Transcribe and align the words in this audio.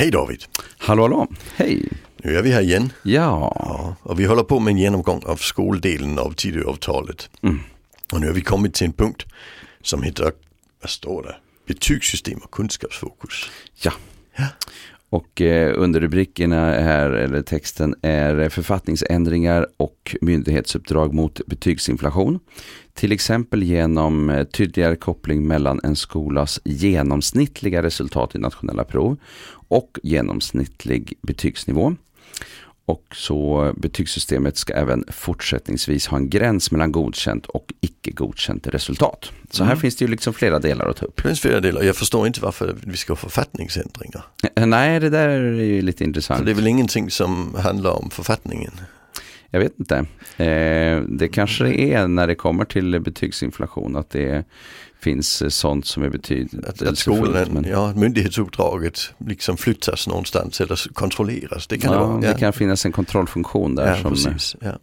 Hej 0.00 0.10
David! 0.10 0.44
Hallå 0.78 1.02
hallå, 1.02 1.26
hej! 1.56 1.88
Nu 2.16 2.36
är 2.36 2.42
vi 2.42 2.52
här 2.52 2.62
igen. 2.62 2.92
Ja. 3.02 3.52
Ja, 3.54 3.96
och 4.02 4.20
vi 4.20 4.24
håller 4.24 4.42
på 4.42 4.60
med 4.60 4.70
en 4.70 4.78
genomgång 4.78 5.22
av 5.26 5.36
skoldelen 5.36 6.18
av 6.18 6.32
Tidöavtalet. 6.32 7.30
Mm. 7.42 7.60
Och 8.12 8.20
nu 8.20 8.26
har 8.26 8.34
vi 8.34 8.40
kommit 8.40 8.74
till 8.74 8.86
en 8.86 8.92
punkt 8.92 9.26
som 9.82 10.02
heter, 10.02 10.32
vad 10.80 10.90
står 10.90 11.22
det? 11.22 11.36
Betygssystem 11.66 12.38
och 12.38 12.50
kunskapsfokus. 12.50 13.50
Ja. 13.74 13.92
Och 15.10 15.40
eh, 15.40 15.74
underrubrikerna 15.76 16.64
här, 16.70 17.10
eller 17.10 17.42
texten, 17.42 17.94
är 18.02 18.38
eh, 18.38 18.48
författningsändringar 18.48 19.66
och 19.76 20.16
myndighetsuppdrag 20.20 21.14
mot 21.14 21.40
betygsinflation. 21.46 22.40
Till 22.94 23.12
exempel 23.12 23.62
genom 23.62 24.30
eh, 24.30 24.44
tydligare 24.44 24.96
koppling 24.96 25.46
mellan 25.46 25.80
en 25.82 25.96
skolas 25.96 26.60
genomsnittliga 26.64 27.82
resultat 27.82 28.34
i 28.34 28.38
nationella 28.38 28.84
prov 28.84 29.16
och 29.68 29.98
genomsnittlig 30.02 31.14
betygsnivå. 31.22 31.94
Och 32.88 33.04
så 33.16 33.72
betygssystemet 33.76 34.56
ska 34.56 34.72
även 34.72 35.04
fortsättningsvis 35.08 36.06
ha 36.06 36.16
en 36.18 36.30
gräns 36.30 36.70
mellan 36.70 36.92
godkänt 36.92 37.46
och 37.46 37.72
icke 37.80 38.10
godkänt 38.10 38.66
resultat. 38.66 39.32
Så 39.50 39.64
här 39.64 39.70
Mm. 39.72 39.80
finns 39.80 39.96
det 39.96 40.04
ju 40.04 40.10
liksom 40.10 40.34
flera 40.34 40.58
delar 40.58 40.86
att 40.88 40.96
ta 40.96 41.06
upp. 41.06 41.16
Det 41.16 41.22
finns 41.22 41.40
flera 41.40 41.60
delar. 41.60 41.82
Jag 41.82 41.96
förstår 41.96 42.26
inte 42.26 42.40
varför 42.40 42.76
vi 42.86 42.96
ska 42.96 43.12
ha 43.12 43.16
författningsändringar. 43.16 44.24
Eh, 44.54 44.66
Nej, 44.66 45.00
det 45.00 45.10
där 45.10 45.28
är 45.28 45.52
ju 45.52 45.82
lite 45.82 46.04
intressant. 46.04 46.44
det 46.44 46.50
är 46.50 46.54
väl 46.54 46.66
ingenting 46.66 47.10
som 47.10 47.54
handlar 47.54 47.90
om 47.90 48.10
författningen. 48.10 48.72
Jag 49.50 49.60
vet 49.60 49.78
inte. 49.78 49.96
Eh, 50.44 51.02
det 51.08 51.28
kanske 51.32 51.64
det 51.64 51.92
är 51.94 52.08
när 52.08 52.26
det 52.26 52.34
kommer 52.34 52.64
till 52.64 53.00
betygsinflation 53.00 53.96
att 53.96 54.10
det 54.10 54.44
finns 55.00 55.42
eh, 55.42 55.48
sånt 55.48 55.86
som 55.86 56.02
är 56.02 56.08
betydelsefullt. 56.08 56.82
att 56.92 56.98
skolan, 56.98 57.48
men- 57.50 57.64
ja, 57.64 57.92
myndighetsuppdraget 57.96 58.98
liksom 59.18 59.56
flyttas 59.56 60.08
någonstans 60.08 60.60
eller 60.60 60.92
kontrolleras. 60.92 61.66
Det 61.66 61.78
kan 61.78 61.92
det 61.92 61.98
ja, 61.98 62.06
vara. 62.06 62.20
det 62.20 62.38
kan 62.38 62.52
finnas 62.52 62.86
en 62.86 62.92
kontrollfunktion 62.92 63.74
där. 63.74 63.86
ja, 63.86 63.96
som, 64.02 64.10
precis. 64.10 64.56
Ja. 64.60 64.78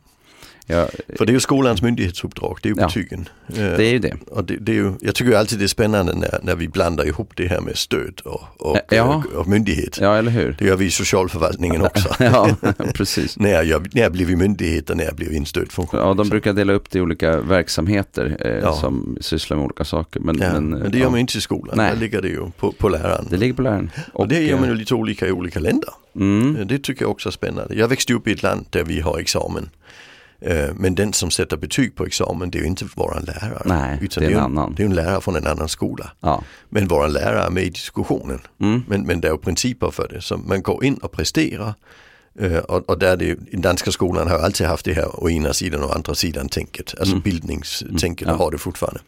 Ja, 0.65 0.87
För 1.17 1.25
det 1.25 1.31
är 1.31 1.33
ju 1.33 1.39
skolans 1.39 1.81
myndighetsuppdrag, 1.81 2.57
det 2.61 2.69
är 2.69 2.73
ju 2.73 2.79
Ja. 2.81 2.87
betygen. 2.87 3.29
det 3.47 3.85
är 3.85 3.91
ju 3.91 3.99
det. 3.99 4.13
Och 4.31 4.43
det, 4.45 4.57
det 4.57 4.71
är 4.71 4.75
ju, 4.75 4.93
jag 5.01 5.15
tycker 5.15 5.35
alltid 5.37 5.59
det 5.59 5.65
är 5.65 5.67
spännande 5.67 6.13
när, 6.13 6.39
när 6.43 6.55
vi 6.55 6.67
blandar 6.67 7.05
ihop 7.07 7.31
det 7.35 7.47
här 7.47 7.61
med 7.61 7.77
stöd 7.77 8.21
och, 8.25 8.41
och, 8.57 8.77
Ja. 8.89 9.03
och, 9.33 9.39
och 9.39 9.47
myndighet. 9.47 9.97
Ja, 10.01 10.15
eller 10.17 10.31
hur? 10.31 10.55
Det 10.59 10.65
gör 10.65 10.75
vi 10.75 10.85
i 10.85 10.91
socialförvaltningen 10.91 11.81
också. 11.81 12.09
ja, 12.23 12.49
precis. 12.93 13.39
när, 13.39 13.63
jag, 13.63 13.95
när 13.95 14.09
blir 14.09 14.25
vi 14.25 14.35
myndighet 14.35 14.89
och 14.89 14.97
när 14.97 15.11
blir 15.13 15.29
vi 15.29 15.37
en 15.37 15.45
stödfunktion? 15.45 15.99
Ja, 15.99 16.13
de 16.13 16.29
brukar 16.29 16.53
dela 16.53 16.73
upp 16.73 16.89
det 16.89 16.97
i 16.99 17.01
olika 17.01 17.41
verksamheter 17.41 18.37
eh, 18.39 18.51
Ja. 18.51 18.73
som 18.73 19.17
sysslar 19.21 19.57
med 19.57 19.65
olika 19.65 19.83
saker. 19.83 20.19
Men, 20.19 20.35
men, 20.37 20.69
men, 20.69 20.91
det 20.91 20.97
gör 20.97 21.09
man 21.09 21.19
inte 21.19 21.37
i 21.37 21.41
skolan, 21.41 21.77
Nej. 21.77 21.91
där 21.93 21.99
ligger 21.99 22.21
det 22.21 22.27
ju 22.29 22.51
på, 22.59 22.71
på 22.71 22.89
läraren. 22.89 23.27
Det 23.29 23.37
ligger 23.37 23.53
på 23.53 23.61
läraren. 23.61 23.91
och 24.13 24.27
det 24.27 24.39
gör 24.41 24.55
man 24.55 24.63
eh, 24.63 24.69
ju 24.69 24.75
lite 24.75 24.95
olika 24.95 25.27
i 25.27 25.31
olika 25.31 25.59
länder. 25.59 25.89
mm, 26.15 26.67
Det 26.67 26.79
tycker 26.79 27.01
jag 27.03 27.11
också 27.11 27.29
är 27.29 27.33
spännande. 27.33 27.75
Jag 27.75 27.87
växte 27.87 28.13
upp 28.13 28.27
i 28.27 28.31
ett 28.31 28.43
land 28.43 28.65
där 28.69 28.83
vi 28.83 28.99
har 29.01 29.19
examen. 29.19 29.69
Eh, 30.45 30.69
Men 30.75 30.95
den 30.95 31.13
som 31.13 31.31
sätter 31.31 31.57
betyg 31.57 31.95
på 31.95 32.05
examen 32.05 32.49
det 32.51 32.57
är 32.57 32.61
ju 32.61 32.67
inte 32.67 32.85
våran 32.95 33.23
lärare. 33.23 33.61
Nej, 33.65 33.97
utan 34.01 34.21
det 34.23 34.27
är 34.27 34.31
en 34.31 34.37
ju 34.37 34.43
annan. 34.43 34.73
Det 34.75 34.83
är 34.83 34.87
en 34.87 34.95
lärare 34.95 35.21
från 35.21 35.35
en 35.35 35.47
annan 35.47 35.69
skola. 35.69 36.11
ja. 36.21 36.43
Men 36.69 36.87
våran 36.87 37.13
lärare 37.13 37.43
är 37.45 37.49
med 37.49 37.63
i 37.63 37.69
diskussionen. 37.69 38.39
Mm. 38.61 38.83
Men, 38.87 39.01
men 39.05 39.21
det 39.21 39.27
är 39.27 39.37
principer 39.37 39.91
för 39.91 40.07
det. 40.07 40.21
Så 40.21 40.37
man 40.37 40.61
går 40.61 40.83
in 40.85 40.95
och 40.95 41.11
presterar. 41.11 41.73
Och, 42.67 42.89
och 42.89 42.99
där 42.99 43.11
är 43.11 43.17
det, 43.17 43.35
den 43.51 43.61
danska 43.61 43.91
skolan 43.91 44.27
har 44.27 44.39
alltid 44.39 44.67
haft 44.67 44.85
det 44.85 44.93
här 44.93 45.23
å 45.23 45.29
ena 45.29 45.53
sidan 45.53 45.83
och 45.83 45.95
andra 45.95 46.15
sidan 46.15 46.49
tänket. 46.49 46.95
Alltså 46.99 47.13
Mm. 47.15 47.21
bildningstänket 47.23 48.27
Mm, 48.27 48.37
ja. 48.39 48.43
har 48.45 48.51
det 48.51 48.57
fortfarande. 48.57 48.99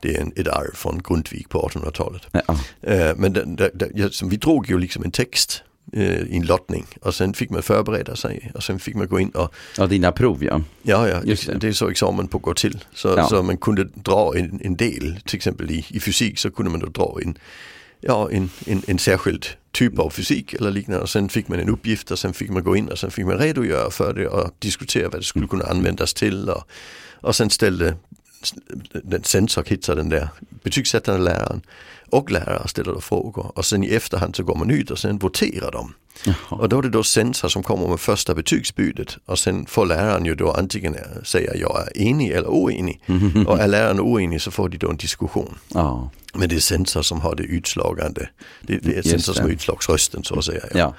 Det 0.00 0.16
är 0.16 0.20
en, 0.20 0.32
ett 0.36 0.48
arv 0.48 0.74
från 0.74 1.02
Grundtvig 1.08 1.48
på 1.48 1.68
1800-talet. 1.68 2.22
Ja. 2.32 2.40
Eh, 2.92 3.16
Men 3.16 3.32
det, 3.32 3.70
det, 3.74 4.22
vi 4.24 4.36
drog 4.36 4.70
ju 4.70 4.78
liksom 4.78 5.04
en 5.04 5.10
text 5.10 5.62
eh, 5.92 6.20
i 6.20 6.36
en 6.36 6.46
lottning 6.46 6.86
och 7.00 7.14
sen 7.14 7.34
fick 7.34 7.50
man 7.50 7.62
förbereda 7.62 8.16
sig 8.16 8.52
och 8.54 8.62
sen 8.62 8.78
fick 8.78 8.94
man 8.94 9.08
gå 9.08 9.20
in 9.20 9.28
och 9.28 9.54
ja, 9.78 9.86
dina 9.86 10.12
prov 10.12 10.44
ja. 10.44 10.60
Ja, 10.82 11.08
ja 11.08 11.20
Just 11.24 11.46
det. 11.46 11.58
det. 11.58 11.68
är 11.68 11.72
så 11.72 11.88
examen 11.88 12.28
på 12.28 12.38
går 12.38 12.54
till. 12.54 12.84
Så, 12.94 13.08
Ja. 13.08 13.28
så 13.28 13.42
man 13.42 13.56
kunde 13.56 13.84
dra 13.84 14.32
en, 14.36 14.60
en 14.64 14.76
del, 14.76 15.20
till 15.24 15.36
exempel 15.36 15.70
i, 15.70 15.86
i 15.88 16.00
fysik 16.00 16.38
så 16.38 16.50
kunde 16.50 16.70
man 16.70 16.80
då 16.80 16.86
dra 16.86 17.18
en, 17.22 17.38
ja, 18.00 18.30
en, 18.30 18.50
en, 18.66 18.82
en 18.86 18.98
särskild 18.98 19.46
typ 19.72 19.98
av 19.98 20.10
fysik 20.10 20.54
eller 20.54 20.70
liknande. 20.70 21.02
Och 21.02 21.10
sen 21.10 21.28
fick 21.28 21.48
man 21.48 21.60
en 21.60 21.68
uppgift 21.68 22.10
och 22.10 22.18
sen 22.18 22.32
fick 22.32 22.50
man 22.50 22.64
gå 22.64 22.76
in 22.76 22.88
och 22.88 22.98
sen 22.98 23.10
fick 23.10 23.26
man 23.26 23.38
redogöra 23.38 23.90
för 23.90 24.14
det 24.14 24.28
och 24.28 24.50
diskutera 24.58 25.08
vad 25.08 25.20
det 25.20 25.24
skulle 25.24 25.46
kunna 25.46 25.64
användas 25.64 26.14
till. 26.14 26.48
Och, 26.50 26.62
och 27.20 27.36
sen 27.36 27.50
ställde 27.50 27.96
den 29.04 29.22
sensor 29.24 29.64
hittade 29.66 30.00
den 30.00 30.08
där 30.08 30.28
betygssättande 30.62 31.20
läraren 31.24 31.62
och 32.16 32.30
lärare 32.30 32.68
ställer 32.68 32.92
då 32.92 33.00
frågor 33.00 33.52
och 33.58 33.64
sen 33.64 33.84
i 33.84 33.86
efterhand 33.88 34.36
så 34.36 34.42
går 34.44 34.54
man 34.54 34.70
ut 34.70 34.90
och 34.90 34.98
sen 34.98 35.18
voterar 35.18 35.72
de. 35.72 35.94
Jaha. 36.24 36.34
Och 36.48 36.68
då 36.68 36.78
är 36.78 36.82
det 36.82 36.88
då 36.88 37.02
sensor 37.02 37.48
som 37.48 37.62
kommer 37.62 37.88
med 37.88 38.00
första 38.00 38.34
betygsbudet 38.34 39.16
och 39.24 39.38
sen 39.38 39.66
får 39.66 39.86
läraren 39.86 40.24
ju 40.24 40.34
då 40.34 40.50
antingen 40.52 40.96
säga 41.24 41.54
jag 41.54 41.80
är 41.86 41.98
enig 42.02 42.30
eller 42.30 42.48
oenig. 42.48 43.00
Och 43.46 43.60
är 43.60 43.66
läraren 43.68 44.00
oenig 44.00 44.42
så 44.42 44.50
får 44.50 44.68
de 44.68 44.78
då 44.78 44.90
en 44.90 44.96
diskussion. 44.96 45.58
Ja. 45.68 46.10
Men 46.34 46.48
det 46.48 46.54
är 46.54 46.60
sensor 46.60 47.02
som 47.02 47.20
har 47.20 47.34
det 47.34 47.42
utslagande, 47.42 48.28
det, 48.60 48.78
det 48.78 48.90
är 48.92 48.96
Just 48.96 49.10
sensor 49.10 49.32
som 49.32 49.44
är 49.44 49.48
det. 49.48 49.54
utslagsrösten 49.54 50.24
så 50.24 50.38
att 50.38 50.44
säga. 50.44 50.62
ja. 50.74 50.94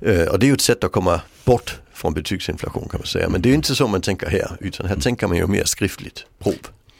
Eh, 0.00 0.26
Och 0.28 0.38
det 0.38 0.46
är 0.46 0.48
ju 0.48 0.54
ett 0.54 0.60
sätt 0.60 0.84
att 0.84 0.92
komma 0.92 1.20
bort 1.44 1.80
från 1.92 2.14
betygsinflation 2.14 2.88
kan 2.90 3.00
man 3.00 3.06
säga. 3.06 3.28
Men 3.28 3.42
det 3.42 3.50
är 3.50 3.54
inte 3.54 3.74
så 3.74 3.88
man 3.88 4.00
tänker 4.00 4.26
här 4.30 4.56
utan 4.60 4.86
här 4.86 4.96
tänker 4.96 5.26
man 5.26 5.36
ju 5.36 5.46
mer 5.46 5.64
skriftligt 5.64 6.26
prov. 6.38 6.54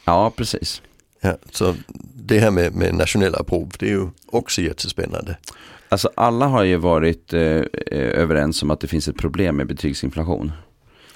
Ja, 0.05 0.31
precis. 0.37 0.81
Ja, 1.21 1.37
så 1.51 1.75
det 2.25 2.39
här 2.39 2.51
med, 2.51 2.75
med 2.75 2.93
nationella 2.95 3.43
prov 3.43 3.71
det 3.79 3.85
är 3.85 3.89
ju 3.89 4.07
också 4.25 4.61
jättespännande. 4.61 5.37
Alltså 5.89 6.09
alla 6.15 6.45
har 6.47 6.63
ju 6.63 6.75
varit 6.77 7.33
eh, 7.33 7.41
eh, 7.41 7.63
överens 7.91 8.63
om 8.63 8.71
att 8.71 8.79
det 8.79 8.87
finns 8.87 9.07
ett 9.07 9.17
problem 9.17 9.55
med 9.57 9.67
betygsinflation. 9.67 10.51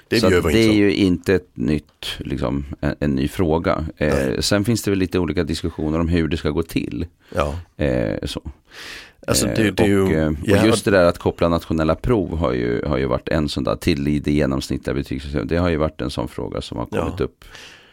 Det 0.08 0.16
är 0.16 0.20
så 0.20 0.48
det 0.48 0.58
är 0.58 0.72
ju 0.72 0.92
inte 0.94 1.34
ett 1.34 1.50
nytt, 1.54 2.06
liksom, 2.18 2.64
en, 2.80 2.94
en 3.00 3.14
ny 3.14 3.28
fråga. 3.28 3.86
Eh, 3.96 4.38
sen 4.40 4.64
finns 4.64 4.82
det 4.82 4.90
väl 4.90 4.98
lite 4.98 5.18
olika 5.18 5.44
diskussioner 5.44 6.00
om 6.00 6.08
hur 6.08 6.28
det 6.28 6.36
ska 6.36 6.50
gå 6.50 6.62
till. 6.62 7.06
Ja, 7.34 7.54
Eh, 7.76 8.16
så. 8.24 8.42
alltså 9.26 9.46
det, 9.46 9.66
Eh, 9.68 9.74
det 9.74 9.82
är 9.82 9.86
ju... 9.86 10.02
och, 10.02 10.10
eh, 10.12 10.32
ja, 10.44 10.60
och 10.60 10.66
just 10.66 10.84
det 10.84 10.90
där 10.90 11.04
att 11.04 11.18
koppla 11.18 11.48
nationella 11.48 11.94
prov 11.94 12.36
har 12.38 12.52
ju, 12.52 12.84
har 12.86 12.98
ju 12.98 13.06
varit 13.06 13.28
en 13.28 13.48
sån 13.48 13.64
där 13.64 13.76
till 13.76 14.08
i 14.08 14.18
det 14.18 14.32
genomsnittliga 14.32 14.94
betygssystemet. 14.94 15.48
Det 15.48 15.56
har 15.56 15.68
ju 15.68 15.76
varit 15.76 16.00
en 16.00 16.10
sån 16.10 16.28
fråga 16.28 16.60
som 16.60 16.78
har 16.78 16.88
Ja. 16.90 17.04
kommit 17.04 17.20
upp. 17.20 17.44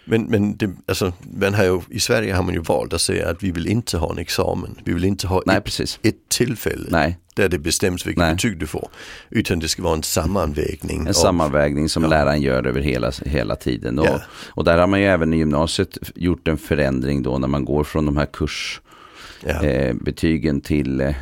Men, 0.10 0.24
men 0.24 0.58
det, 0.58 0.70
alltså, 0.88 1.14
man 1.40 1.54
har 1.54 1.64
ju, 1.64 1.82
i 1.90 2.00
Sverige 2.00 2.34
har 2.34 2.44
man 2.44 2.54
ju 2.54 2.60
valt 2.60 2.94
att 2.94 3.02
säga 3.02 3.30
att 3.30 3.44
vi 3.44 3.52
vill 3.52 3.68
inte 3.68 3.98
ha 3.98 4.12
en 4.12 4.18
examen. 4.18 4.76
Vi 4.84 4.94
vill 4.94 5.06
inte 5.06 5.28
ha 5.28 5.44
Nej, 5.46 5.58
ett, 5.58 5.64
precis. 5.64 6.00
ett 6.04 6.30
tillfälle 6.30 6.88
Nej, 6.92 7.18
där 7.36 7.50
det 7.50 7.60
bestäms 7.60 8.06
vilket 8.08 8.20
Nej. 8.20 8.34
betyg 8.34 8.58
du 8.60 8.68
får. 8.68 8.88
Utan 9.30 9.60
det 9.60 9.68
ska 9.68 9.84
vara 9.84 9.94
en 9.96 10.04
sammanvägning. 10.04 11.00
en 11.02 11.08
av- 11.08 11.14
sammanvägning 11.14 11.90
som 11.90 12.04
Ja. 12.04 12.10
läraren 12.10 12.42
gör 12.42 12.68
över 12.68 12.82
hela, 12.82 13.12
hela 13.26 13.56
tiden. 13.56 14.00
Och, 14.00 14.06
Ja. 14.06 14.22
och 14.48 14.64
där 14.64 14.78
har 14.78 14.88
man 14.88 15.00
ju 15.00 15.06
även 15.06 15.34
i 15.34 15.38
gymnasiet 15.38 15.98
gjort 16.16 16.48
en 16.48 16.58
förändring 16.58 17.24
då 17.24 17.38
när 17.38 17.48
man 17.48 17.66
går 17.66 17.84
från 17.84 18.06
de 18.06 18.18
här 18.18 18.26
kurs 18.26 18.82
Ja. 19.46 19.64
eh, 19.64 19.96
betygen 19.96 20.62
till 20.62 21.02
eh, 21.02 21.14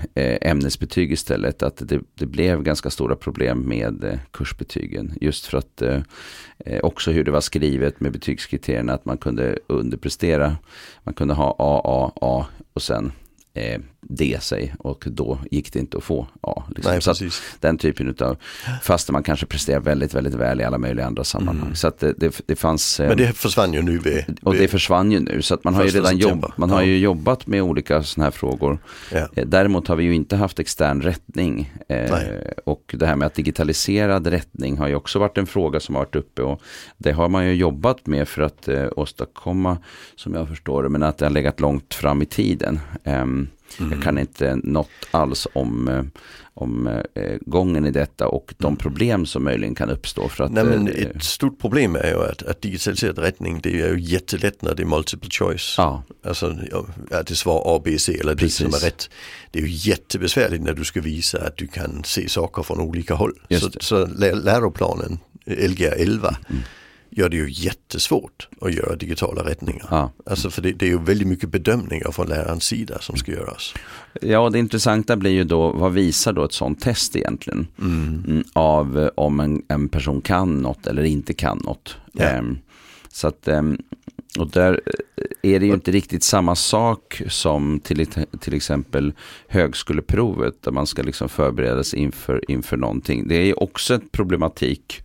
ämnesbetyg 0.42 1.12
istället. 1.12 1.64
Att 1.64 1.82
det, 1.90 2.00
det 2.14 2.26
blev 2.26 2.64
ganska 2.64 2.90
stora 2.90 3.16
problem 3.16 3.60
med 3.60 4.04
eh, 4.04 4.20
kursbetygen. 4.32 5.14
Just 5.22 5.46
för 5.46 5.58
att 5.58 5.82
eh, 5.82 6.02
eh 6.66 6.80
också 6.84 7.12
hur 7.12 7.24
det 7.24 7.32
var 7.32 7.42
skrivet 7.42 8.00
med 8.00 8.12
betygskriterierna. 8.12 8.94
Att 8.94 9.06
man 9.06 9.18
kunde 9.18 9.60
underprestera. 9.68 10.58
Man 11.04 11.14
kunde 11.14 11.34
ha 11.34 11.56
A, 11.60 11.82
A, 11.84 12.12
A 12.22 12.46
och 12.74 12.82
sen 12.82 13.12
eh, 13.54 13.82
D 14.10 14.38
sig. 14.42 14.76
Och 14.80 15.04
då 15.08 15.40
gick 15.52 15.74
det 15.74 15.80
inte 15.80 15.98
att 15.98 16.04
få 16.04 16.28
A. 16.42 16.64
Liksom. 16.76 16.92
Nej, 16.92 17.02
Så 17.02 17.14
den 17.60 17.78
typen 17.78 18.16
av, 18.20 18.38
fast 18.82 19.12
man 19.12 19.24
kanske 19.24 19.46
presterar 19.46 19.80
väldigt, 19.80 20.14
väldigt 20.14 20.34
väl 20.34 20.62
i 20.62 20.64
alla 20.64 20.78
möjliga 20.78 21.06
andra 21.06 21.24
sammanhang. 21.24 21.76
Så 21.76 21.88
att 21.88 22.00
det, 22.00 22.14
det, 22.18 22.42
det 22.46 22.56
fanns... 22.56 23.00
eh, 23.00 23.08
Men 23.08 23.18
det 23.18 23.34
försvann 23.38 23.74
ju 23.74 23.82
nu 23.82 23.98
vid... 24.00 24.40
och 24.44 24.54
det 24.54 24.60
vid 24.60 24.70
försvann 24.70 25.12
ju 25.12 25.20
nu 25.20 25.42
så 25.42 25.54
att 25.54 25.64
man 25.64 25.74
har 25.74 25.84
ju 25.84 25.90
redan 25.90 26.18
jobb, 26.18 26.46
man 26.58 26.70
har 26.70 26.82
Ja. 26.82 26.86
ju 26.88 26.98
jobbat 26.98 27.48
med 27.48 27.62
olika 27.62 28.04
sådana 28.04 28.26
här 28.26 28.32
frågor. 28.32 28.80
ja. 29.12 29.28
Eh, 29.36 29.46
Däremot 29.48 29.88
har 29.88 29.96
vi 29.96 30.04
ju 30.04 30.16
inte 30.16 30.36
haft 30.36 30.60
extern 30.60 31.02
rättning. 31.02 31.74
Eh, 31.90 32.12
Nej. 32.12 32.54
och 32.66 32.96
det 32.98 33.06
här 33.06 33.16
med 33.16 33.26
att 33.26 33.34
digitaliserad 33.36 34.28
rättning 34.28 34.78
har 34.78 34.88
ju 34.88 34.96
också 34.96 35.20
varit 35.20 35.38
en 35.38 35.46
fråga 35.48 35.80
som 35.80 35.96
har 35.96 36.02
varit 36.02 36.16
uppe. 36.16 36.42
Och 36.42 36.62
det 36.98 37.12
har 37.12 37.30
man 37.30 37.46
ju 37.46 37.56
jobbat 37.56 38.08
med 38.08 38.28
för 38.28 38.42
att 38.42 38.68
eh, 38.68 38.86
åstadkomma, 38.96 39.78
som 40.16 40.34
jag 40.34 40.48
förstår 40.48 40.84
det, 40.84 40.90
men 40.90 41.04
att 41.04 41.18
det 41.18 41.26
har 41.26 41.30
legat 41.30 41.60
långt 41.60 41.94
fram 41.94 42.22
i 42.22 42.26
tiden. 42.26 42.80
Ehm, 43.80 43.92
Jag 43.92 44.04
kan 44.04 44.18
inte 44.18 44.56
något 44.64 44.90
alls 45.12 45.48
om, 45.54 45.88
eh, 45.88 46.04
om 46.54 46.88
eh, 46.88 47.38
gången 47.42 47.86
i 47.86 47.92
detta 47.92 48.28
och 48.28 48.54
de 48.58 48.76
problem 48.76 49.26
som 49.26 49.44
möjligen 49.44 49.76
kan 49.76 49.90
uppstå. 49.90 50.30
För 50.30 50.44
att, 50.44 50.52
Nej 50.52 50.64
men 50.64 50.88
eh, 50.88 50.94
ett 51.06 51.24
stort 51.24 51.60
problem 51.60 51.96
är 51.96 52.08
ju 52.08 52.24
att, 52.24 52.44
att 52.44 52.62
digitaliserad 52.62 53.20
rättning 53.20 53.60
det 53.64 53.82
är 53.82 53.94
ju 53.96 54.00
jättelätt 54.02 54.62
när 54.62 54.76
det 54.76 54.84
är 54.84 54.88
multiple 54.88 55.30
choice. 55.32 55.76
ja, 55.78 56.04
Alltså 56.26 56.58
att 57.12 57.28
det 57.28 57.36
svar 57.36 57.64
A, 57.66 57.82
B, 57.86 58.00
C 58.00 58.18
eller 58.20 58.36
D 58.36 58.50
som 58.50 58.68
är 58.68 58.72
rätt. 58.86 59.10
Det 59.52 59.60
är 59.60 59.64
ju 59.64 59.90
jättebesvärligt 59.92 60.64
när 60.64 60.74
du 60.74 60.84
ska 60.84 61.02
visa 61.02 61.42
att 61.48 61.58
du 61.58 61.68
kan 61.68 62.04
se 62.04 62.30
saker 62.30 62.64
från 62.64 62.80
olika 62.80 63.14
håll. 63.16 63.34
Just 63.50 63.64
Så, 63.64 63.70
det. 63.70 63.84
så 63.84 64.06
lä- 64.06 64.36
läroplanen, 64.36 65.20
Lgr 65.46 65.94
11, 65.98 66.36
gör 67.16 67.30
det 67.30 67.38
ju 67.38 67.50
jättesvårt 67.50 68.48
att 68.62 68.74
göra 68.74 68.96
digitala 68.96 69.44
rättningar. 69.46 69.88
Ja. 69.92 70.12
Alltså 70.26 70.50
för 70.50 70.62
det, 70.62 70.72
det 70.72 70.86
är 70.86 70.90
ju 70.90 71.00
väldigt 71.00 71.28
mycket 71.28 71.50
bedömningar 71.50 72.12
från 72.12 72.28
lärarens 72.28 72.64
sida 72.64 73.00
som 73.00 73.18
ska 73.18 73.32
göras. 73.32 73.74
Ja, 74.22 74.50
det 74.50 74.60
intressanta 74.60 75.18
blir 75.18 75.32
ju 75.32 75.44
då, 75.44 75.72
vad 75.72 75.94
visar 75.94 76.34
då 76.34 76.44
ett 76.44 76.54
sånt 76.54 76.82
test 76.82 77.16
egentligen? 77.16 77.68
Mm, 77.80 78.44
av 78.54 79.00
eh, 79.00 79.10
om 79.16 79.40
en, 79.40 79.62
en 79.68 79.90
person 79.90 80.22
kan 80.22 80.62
något 80.62 80.88
eller 80.88 81.04
inte 81.04 81.34
kan 81.34 81.58
något. 81.58 81.98
Ja. 82.12 82.24
Ehm, 82.24 82.58
så 83.10 83.28
att, 83.28 83.48
ehm, 83.48 83.78
och 84.40 84.52
där 84.52 84.82
eh, 84.86 85.52
är 85.54 85.60
det 85.60 85.66
ju 85.66 85.74
inte 85.74 85.92
riktigt 85.92 86.24
samma 86.24 86.56
sak 86.56 87.22
som 87.28 87.80
till, 87.80 88.08
till 88.40 88.54
exempel 88.54 89.14
högskoleprovet 89.48 90.62
där 90.62 90.72
man 90.72 90.88
ska 90.88 91.04
liksom 91.04 91.30
förbereda 91.30 91.84
sig 91.84 92.00
inför, 92.00 92.52
inför 92.52 92.78
någonting. 92.78 93.28
Det 93.28 93.36
är 93.36 93.46
ju 93.46 93.54
också 93.54 93.94
en 93.94 94.10
problematik 94.12 95.02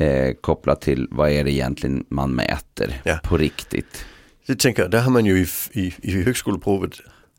eh, 0.00 0.34
kopplat 0.40 0.80
till 0.80 1.08
vad 1.10 1.30
är 1.30 1.44
det 1.44 1.52
egentligen 1.52 2.04
man 2.08 2.34
mäter 2.34 3.00
Ja. 3.04 3.18
på 3.24 3.36
riktigt. 3.36 4.04
Det 4.46 4.58
tänker 4.58 4.82
jag, 4.82 4.90
där 4.90 5.00
har 5.00 5.10
man 5.10 5.26
ju 5.26 5.38
i, 5.38 5.46
i, 5.80 5.94
i 6.02 6.22
högskoleprovet, 6.22 6.90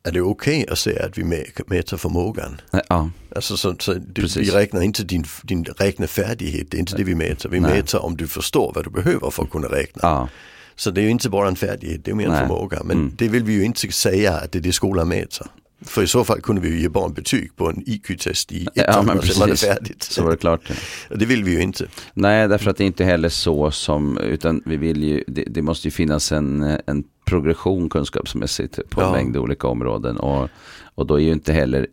är 0.03 0.11
det 0.11 0.21
okej 0.21 0.65
att 0.69 0.79
säga 0.79 1.05
att 1.05 1.17
vi 1.17 1.23
mä- 1.23 1.63
mäter 1.67 1.97
förmågan? 1.97 2.61
Ja, 2.89 3.09
Alltså 3.35 3.57
så, 3.57 3.75
så 3.79 3.95
Precis. 4.15 4.37
vi 4.37 4.51
räknar 4.51 4.81
inte 4.81 5.03
din, 5.03 5.25
din 5.43 5.63
räknefärdighet, 5.63 6.71
det 6.71 6.77
är 6.77 6.79
inte 6.79 6.95
det 6.97 7.03
vi 7.03 7.15
mäter. 7.15 7.49
Vi 7.49 7.59
Nej. 7.59 7.71
mäter 7.73 8.05
om 8.05 8.17
du 8.17 8.27
förstår 8.27 8.71
vad 8.75 8.83
du 8.85 8.89
behöver 8.89 9.29
för 9.29 9.43
att 9.43 9.49
kunna 9.49 9.67
räkna. 9.67 9.99
ja, 10.03 10.29
Så 10.75 10.91
det 10.91 11.01
är 11.01 11.03
ju 11.03 11.09
inte 11.09 11.29
bara 11.29 11.47
en 11.47 11.55
färdighet, 11.55 12.05
det 12.05 12.11
är 12.11 12.15
mer 12.15 12.25
en 12.25 12.31
Nej. 12.31 12.39
förmåga. 12.47 12.81
Men 12.83 12.97
Mm. 12.97 13.13
det 13.17 13.27
vill 13.27 13.43
vi 13.43 13.53
ju 13.53 13.63
inte 13.65 13.91
säga 13.91 14.33
att 14.33 14.51
det 14.51 14.59
är 14.59 14.63
det 14.63 14.71
skolan 14.73 15.07
mäter. 15.07 15.47
För 15.85 16.03
i 16.03 16.07
så 16.07 16.23
fall 16.23 16.41
kunde 16.41 16.61
vi 16.61 16.69
ju 16.69 16.81
ge 16.81 16.89
barn 16.89 17.13
betyg 17.13 17.55
på 17.55 17.69
en 17.69 17.83
IQ-test 17.85 18.51
i 18.51 18.67
Ja, 18.73 18.83
ettan 18.83 19.05
men 19.05 19.21
sen 19.21 19.39
var 19.39 19.47
det 19.47 19.51
precis. 19.53 19.69
färdigt. 19.69 20.03
så 20.03 20.23
var 20.23 20.31
det 20.31 20.37
klart. 20.37 20.61
Ja. 21.09 21.15
Det 21.15 21.25
vill 21.25 21.43
vi 21.43 21.51
ju 21.51 21.61
inte. 21.61 21.87
Nej, 22.13 22.47
därför 22.47 22.69
att 22.71 22.77
det 22.77 22.83
är 22.83 22.85
inte 22.85 23.03
heller 23.05 23.29
så 23.29 23.71
som, 23.71 24.17
utan 24.17 24.61
vi 24.65 24.77
vill 24.77 25.03
ju, 25.03 25.23
det, 25.27 25.43
det 25.43 25.61
måste 25.61 25.87
ju 25.87 25.91
finnas 25.91 26.31
en, 26.31 26.77
en 26.87 27.03
progression 27.25 27.89
kunskapsmässigt 27.89 28.79
på 28.89 29.01
en 29.01 29.07
Ja. 29.07 29.13
mängd 29.13 29.37
olika 29.37 29.67
områden. 29.67 30.17
Och, 30.17 30.49
och 30.95 31.07
då 31.07 31.15
är 31.19 31.23
ju 31.23 31.31
inte 31.31 31.53
heller 31.53 31.87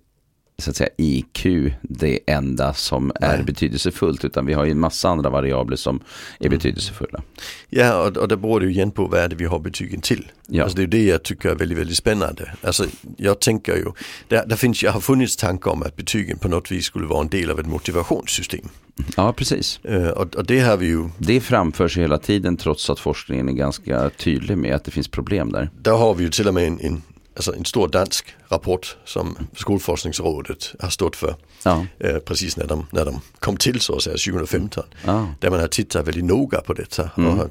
så 0.63 0.71
att 0.71 0.77
säga 0.77 0.89
IQ 0.97 1.47
det 1.83 2.21
enda 2.27 2.75
som 2.75 3.13
är 3.21 3.37
Nej. 3.37 3.45
betydelsefullt, 3.45 4.25
utan 4.25 4.47
vi 4.47 4.53
har 4.55 4.65
ju 4.65 4.71
en 4.71 4.81
massa 4.81 5.09
andra 5.09 5.31
variabler 5.31 5.77
som 5.77 6.01
är 6.39 6.47
Mm. 6.47 6.59
betydelsefulla. 6.59 7.23
Ja, 7.71 8.03
och, 8.09 8.17
och 8.17 8.29
det 8.29 8.37
beror 8.37 8.61
det 8.61 8.67
ju 8.67 8.73
igen 8.73 8.91
på 8.91 9.07
vad 9.07 9.21
är 9.21 9.29
det 9.29 9.37
vi 9.37 9.45
har 9.45 9.59
betygen 9.59 10.01
till. 10.01 10.31
Ja. 10.47 10.63
Alltså 10.63 10.77
det 10.77 10.83
är 10.83 10.87
det 10.87 11.05
jag 11.05 11.23
tycker 11.23 11.49
är 11.51 11.55
väldigt, 11.55 11.79
väldigt 11.79 11.97
spännande. 11.97 12.53
Alltså 12.63 12.85
jag 13.17 13.41
tänker 13.41 13.77
ju, 13.77 13.85
där, 14.29 14.47
där 14.47 14.57
finns, 14.57 14.83
jag 14.83 14.93
har 14.93 15.01
funnits 15.01 15.37
tankar 15.37 15.71
om 15.71 15.83
att 15.83 15.97
betygen 15.97 16.39
på 16.39 16.49
något 16.49 16.71
vis 16.73 16.85
skulle 16.85 17.07
vara 17.07 17.21
en 17.21 17.29
del 17.29 17.51
av 17.51 17.61
ett 17.61 17.67
motivationssystem. 17.67 18.69
Ja, 19.17 19.33
precis. 19.33 19.81
Eh, 19.85 20.09
och, 20.09 20.35
och 20.37 20.47
det 20.47 20.61
har 20.61 20.77
vi 20.77 20.87
ju, 20.87 21.09
Det 21.19 21.41
framförs 21.41 21.97
ju 21.97 22.01
hela 22.01 22.19
tiden 22.19 22.57
trots 22.57 22.91
att 22.91 23.01
forskningen 23.01 23.49
är 23.49 23.53
ganska 23.53 24.11
tydlig 24.11 24.59
med 24.59 24.75
att 24.75 24.85
det 24.85 24.91
finns 24.91 25.09
problem 25.09 25.53
där. 25.53 25.71
där 25.83 25.93
har 25.93 26.15
vi 26.15 26.25
ju 26.25 26.31
till 26.31 26.49
och 26.49 26.55
med 26.55 26.67
en, 26.67 26.81
en, 26.81 27.03
alltså 27.39 27.55
en 27.57 27.65
stor 27.65 27.89
dansk 27.89 28.35
rapport 28.49 28.97
som 29.05 29.37
Skolforskningsrådet 29.57 30.75
har 30.81 30.91
stått 30.91 31.17
för. 31.17 31.37
Ja, 31.65 31.87
eh, 32.01 32.19
precis 32.19 32.57
när 32.57 32.67
de, 32.67 32.87
när 32.91 33.05
de 33.05 33.21
kom 33.39 33.57
till 33.57 33.81
så 33.81 33.97
att 33.97 34.03
säga 34.03 34.17
2015. 34.17 34.85
ja, 35.07 35.29
Där 35.41 35.51
man 35.51 35.61
har 35.61 35.69
tittat 35.69 36.07
väldigt 36.09 36.25
noga 36.25 36.61
på 36.61 36.75
detta 36.75 37.11
och 37.15 37.23
har 37.23 37.51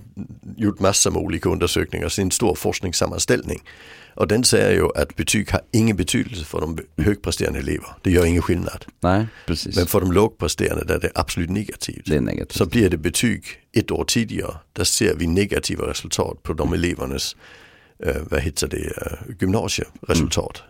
gjort 0.58 0.80
massor 0.80 1.12
med 1.12 1.22
olika 1.22 1.50
undersökningar. 1.50 2.10
Så 2.10 2.22
det 2.22 2.26
en 2.26 2.32
stor 2.32 2.56
forskningssammanställning. 2.56 3.62
Och 4.18 4.28
den 4.28 4.44
säger 4.44 4.72
ju 4.72 4.88
att 4.96 5.16
betyg 5.16 5.52
har 5.52 5.62
ingen 5.72 5.98
betydelse 5.98 6.46
för 6.46 6.62
de 6.62 6.80
högpresterande 6.98 7.60
elever. 7.60 7.88
Det 8.02 8.12
gör 8.12 8.26
ingen 8.26 8.42
skillnad. 8.42 8.86
nej, 9.00 9.28
precis. 9.46 9.76
Men 9.76 9.88
för 9.88 10.02
de 10.02 10.12
lågpresterande 10.12 10.86
där 10.86 10.96
är 10.96 11.00
det 11.00 11.12
absolut 11.16 11.50
negativt. 11.50 12.06
det 12.06 12.16
är 12.16 12.22
negativt. 12.22 12.58
Så 12.58 12.66
blir 12.66 12.90
det 12.90 12.98
betyg 12.98 13.44
ett 13.74 13.92
år 13.92 14.04
tidigare, 14.04 14.56
där 14.74 14.84
ser 14.84 15.16
vi 15.16 15.28
negativa 15.28 15.88
resultat 15.90 16.44
på 16.44 16.54
de 16.54 16.74
elevernas, 16.74 17.36
eh, 18.00 18.16
vad 18.32 18.42
heter 18.42 18.68
det, 18.68 18.78
eh, 18.78 19.36
gymnasieresultat. 19.40 20.64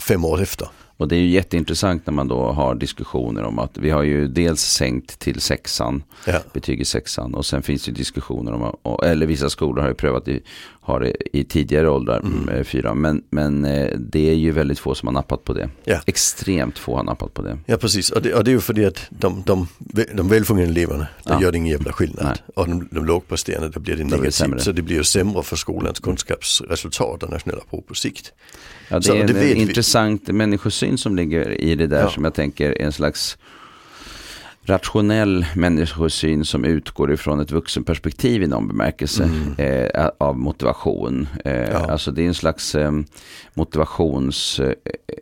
Fem 0.00 0.24
år 0.24 0.40
efter. 0.42 0.68
Och 0.98 1.08
det 1.08 1.16
är 1.16 1.20
ju 1.20 1.28
jätteintressant 1.28 2.06
när 2.06 2.12
man 2.14 2.28
då 2.28 2.52
har 2.52 2.74
diskussioner 2.74 3.42
om 3.44 3.58
att 3.58 3.78
vi 3.78 3.90
har 3.90 4.02
ju 4.02 4.28
dels 4.28 4.60
sänkt 4.60 5.18
till 5.18 5.40
sexan, 5.40 6.02
Ja. 6.26 6.40
betyg 6.52 6.80
i 6.80 6.84
sexan 6.84 7.34
och 7.34 7.46
sen 7.46 7.62
finns 7.62 7.84
det 7.84 7.92
diskussioner 7.92 8.52
om, 8.82 8.98
eller 9.04 9.26
vissa 9.26 9.50
skolor 9.50 9.80
har 9.82 9.88
ju 9.88 9.94
prövat 9.94 10.28
i, 10.28 10.42
har 10.80 11.00
det 11.00 11.36
i 11.36 11.44
tidigare 11.44 11.90
åldrar, 11.90 12.20
mm. 12.20 12.64
fyra, 12.64 12.94
men, 12.94 13.22
men 13.30 13.64
eh, 13.64 13.98
det 13.98 14.30
är 14.30 14.34
ju 14.34 14.50
väldigt 14.52 14.78
få 14.78 14.94
som 14.94 15.06
har 15.06 15.12
nappat 15.12 15.44
på 15.44 15.52
det. 15.52 15.68
Ja. 15.84 16.00
Extremt 16.06 16.78
få 16.78 16.96
har 16.96 17.04
nappat 17.04 17.34
på 17.34 17.42
det. 17.42 17.58
Ja 17.66 17.76
precis, 17.76 18.10
och 18.10 18.22
det, 18.22 18.34
och 18.34 18.44
det 18.44 18.50
är 18.50 18.52
ju 18.52 18.60
för 18.60 18.86
att 18.86 19.00
de, 19.10 19.42
de, 19.46 19.68
de 20.14 20.28
välfungerande 20.28 20.80
eleverna, 20.80 21.06
där 21.24 21.34
Ja. 21.34 21.42
gör 21.42 21.52
det 21.52 21.58
ingen 21.58 21.72
jävla 21.72 21.92
skillnad. 21.92 22.24
Nej. 22.24 22.36
Och 22.54 22.68
de, 22.68 22.88
de 22.90 23.04
lågpresterande, 23.06 23.68
där 23.68 23.80
blir 23.80 23.96
det 23.96 24.04
blir 24.04 24.16
det 24.16 24.22
negativt. 24.22 24.62
så 24.62 24.72
det 24.72 24.82
blir 24.82 24.96
ju 24.96 25.04
sämre 25.04 25.42
för 25.42 25.56
skolans 25.56 26.00
kunskapsresultat 26.00 27.22
och 27.22 27.30
nationella 27.30 27.62
prov 27.70 27.80
på 27.80 27.94
sikt. 27.94 28.32
Ja, 28.88 28.96
det 28.96 29.02
Så 29.02 29.14
är 29.14 29.20
en, 29.20 29.26
det 29.26 29.32
vi. 29.32 29.54
intressant 29.54 30.28
människosyn 30.86 30.98
som 30.98 31.16
ligger 31.16 31.60
i 31.60 31.74
det 31.74 31.86
där 31.86 32.00
Ja. 32.02 32.10
som 32.10 32.24
jag 32.24 32.34
tänker 32.34 32.70
är 32.70 32.82
en 32.84 32.92
slags 32.92 33.38
rationell 34.68 35.46
människosyn 35.54 36.44
som 36.44 36.64
utgår 36.64 37.12
ifrån 37.12 37.40
ett 37.40 37.50
vuxenperspektiv 37.50 38.42
i 38.42 38.46
någon 38.46 38.68
bemärkelse 38.68 39.28
eh, 39.58 40.08
av 40.18 40.36
motivation. 40.38 41.28
Eh, 41.44 41.52
Mm. 41.52 41.70
Ja. 41.72 41.90
Alltså 41.92 42.10
det 42.10 42.22
är 42.22 42.26
en 42.26 42.34
slags 42.34 42.74
eh, 42.74 42.92
motivationsidé 43.54 44.74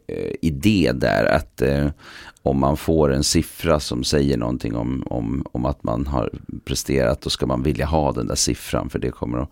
eh, 0.09 0.33
idé 0.43 0.93
där 0.95 1.25
att 1.25 1.63
eh, 1.63 1.89
om 2.47 2.61
man 2.61 2.77
får 2.77 3.13
en 3.13 3.25
siffra 3.25 3.81
som 3.81 4.05
säger 4.05 4.37
någonting 4.37 4.77
om, 4.77 5.03
om, 5.07 5.47
om 5.53 5.65
att 5.65 5.83
man 5.83 6.07
har 6.07 6.31
presterat 6.65 7.21
då 7.21 7.31
ska 7.31 7.47
man 7.47 7.63
vilja 7.63 7.87
ha 7.87 8.13
den 8.13 8.27
där 8.27 8.35
siffran 8.35 8.91
för 8.91 8.99
det 8.99 9.11
kommer 9.11 9.39
att 9.39 9.49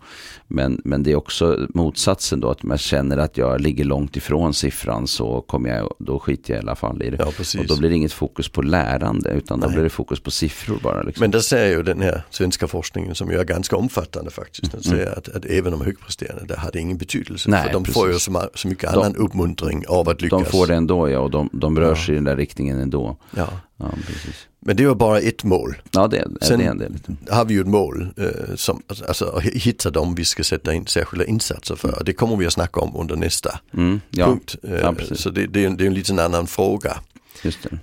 men, 0.47 0.81
men 0.85 1.03
det 1.03 1.11
är 1.11 1.15
också 1.15 1.67
motsatsen 1.69 2.39
då 2.39 2.49
att 2.49 2.63
man 2.63 2.77
känner 2.77 3.17
att 3.17 3.37
jag 3.37 3.61
ligger 3.61 3.83
långt 3.83 4.15
ifrån 4.15 4.53
siffran 4.53 5.07
så 5.07 5.41
kommer 5.41 5.69
jag, 5.69 5.93
då 5.99 6.19
skiter 6.19 6.53
jag 6.53 6.59
i 6.63 6.65
alla 6.65 6.75
fall 6.75 7.01
i 7.03 7.09
det. 7.09 7.17
Ja 7.19 7.31
precis. 7.37 7.61
Och 7.61 7.67
då 7.67 7.77
blir 7.77 7.89
det 7.89 7.95
inget 7.95 8.13
fokus 8.13 8.49
på 8.49 8.61
lärande 8.61 9.29
utan 9.29 9.59
då 9.59 9.67
Nej. 9.67 9.73
blir 9.75 9.83
det 9.83 9.89
fokus 9.89 10.19
på 10.19 10.31
siffror 10.31 10.79
bara. 10.83 11.01
Liksom. 11.01 11.21
Men 11.23 11.31
där 11.31 11.39
säger 11.39 11.77
ju 11.77 11.83
den 11.83 12.01
här 12.01 12.23
svenska 12.29 12.67
forskningen 12.67 13.15
som 13.15 13.31
ju 13.31 13.37
är 13.39 13.43
ganska 13.43 13.75
omfattande 13.75 14.31
faktiskt. 14.31 14.71
Den 14.71 14.83
säger 14.83 15.17
att, 15.17 15.29
att 15.29 15.45
även 15.45 15.71
de 15.71 15.81
högpresterande, 15.81 16.59
det 16.73 16.79
ingen 16.79 16.97
betydelse. 16.97 17.49
Mm. 17.49 17.59
Nej, 17.59 17.65
för 17.67 17.73
de 17.73 17.85
får 17.85 18.07
ju 18.07 18.13
precis. 18.13 18.33
så, 18.33 18.49
så 18.55 18.67
mycket 18.67 18.91
De- 18.93 18.99
annan 18.99 19.15
uppmuntring 19.15 19.83
av 19.87 20.09
att 20.09 20.21
lyckas. 20.21 20.43
de 20.43 20.51
får 20.51 20.67
det 20.67 20.75
ändå 20.75 21.09
ja 21.09 21.19
och 21.19 21.31
de, 21.31 21.49
de 21.53 21.79
rör 21.79 21.89
Ja. 21.89 21.95
sig 21.95 22.11
i 22.11 22.15
den 22.15 22.23
där 22.23 22.35
riktningen 22.35 22.82
ändå. 22.83 23.17
Ja. 23.35 23.49
Ja, 23.77 23.91
precis. 24.07 24.47
Men 24.59 24.75
det 24.75 24.85
var 24.87 24.95
bara 24.95 25.19
ett 25.19 25.43
mål. 25.43 25.75
Ja, 25.91 26.07
det, 26.07 26.27
Sen- 26.41 26.59
det 26.59 26.65
en 26.65 26.77
del. 26.77 26.93
har 27.29 27.45
vi 27.45 27.53
ju 27.53 27.61
ett 27.61 27.67
mål 27.67 28.07
eh, 28.17 28.55
som, 28.55 28.81
alltså 29.07 29.25
att 29.25 29.43
hitta 29.43 29.89
dem 29.89 30.15
vi 30.15 30.25
ska 30.25 30.43
sätta 30.43 30.73
in 30.73 30.87
särskilda 30.87 31.25
insatser 31.25 31.75
för. 31.75 31.97
Och 31.99 32.05
det 32.05 32.13
kommer 32.13 32.35
vi 32.35 32.45
att 32.47 32.53
snacka 32.53 32.79
om 32.79 32.95
under 32.95 33.15
nästa 33.15 33.59
Mm, 33.73 34.01
ja, 34.09 34.25
punkt. 34.25 34.55
Eh, 34.63 34.73
Ja, 34.73 34.95
så 35.15 35.29
det, 35.29 35.47
det, 35.47 35.63
är 35.63 35.67
en, 35.67 35.77
det 35.77 35.83
är 35.83 35.87
en 35.87 35.93
liten 35.93 36.19
annan 36.19 36.47
fråga. 36.47 36.97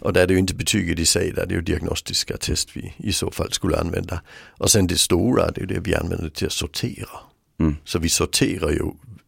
Och 0.01 0.13
där 0.13 0.23
är 0.23 0.27
det 0.27 0.33
ju 0.33 0.39
inte 0.39 0.55
betyget 0.55 0.99
i 0.99 1.07
sig, 1.07 1.33
där 1.33 1.47
det 1.47 1.53
är 1.55 1.57
ju 1.57 1.63
diagnostiska 1.63 2.37
test 2.37 2.69
vi 2.75 2.95
i 2.97 3.13
så 3.13 3.31
fall 3.31 3.53
skulle 3.53 3.79
använda. 3.81 4.21
Och 4.59 4.71
sen 4.71 4.87
det 4.87 4.99
stora, 4.99 5.51
det 5.51 5.61
är 5.63 5.67
det 5.67 5.81
vi 5.81 5.95
använder 5.95 6.29
till 6.29 6.47
att 6.47 6.53
sortera. 6.53 7.09
Mm. 7.61 7.77
Så 7.85 7.99
vi 7.99 8.09
sorterar 8.09 8.71
ju 8.71 8.83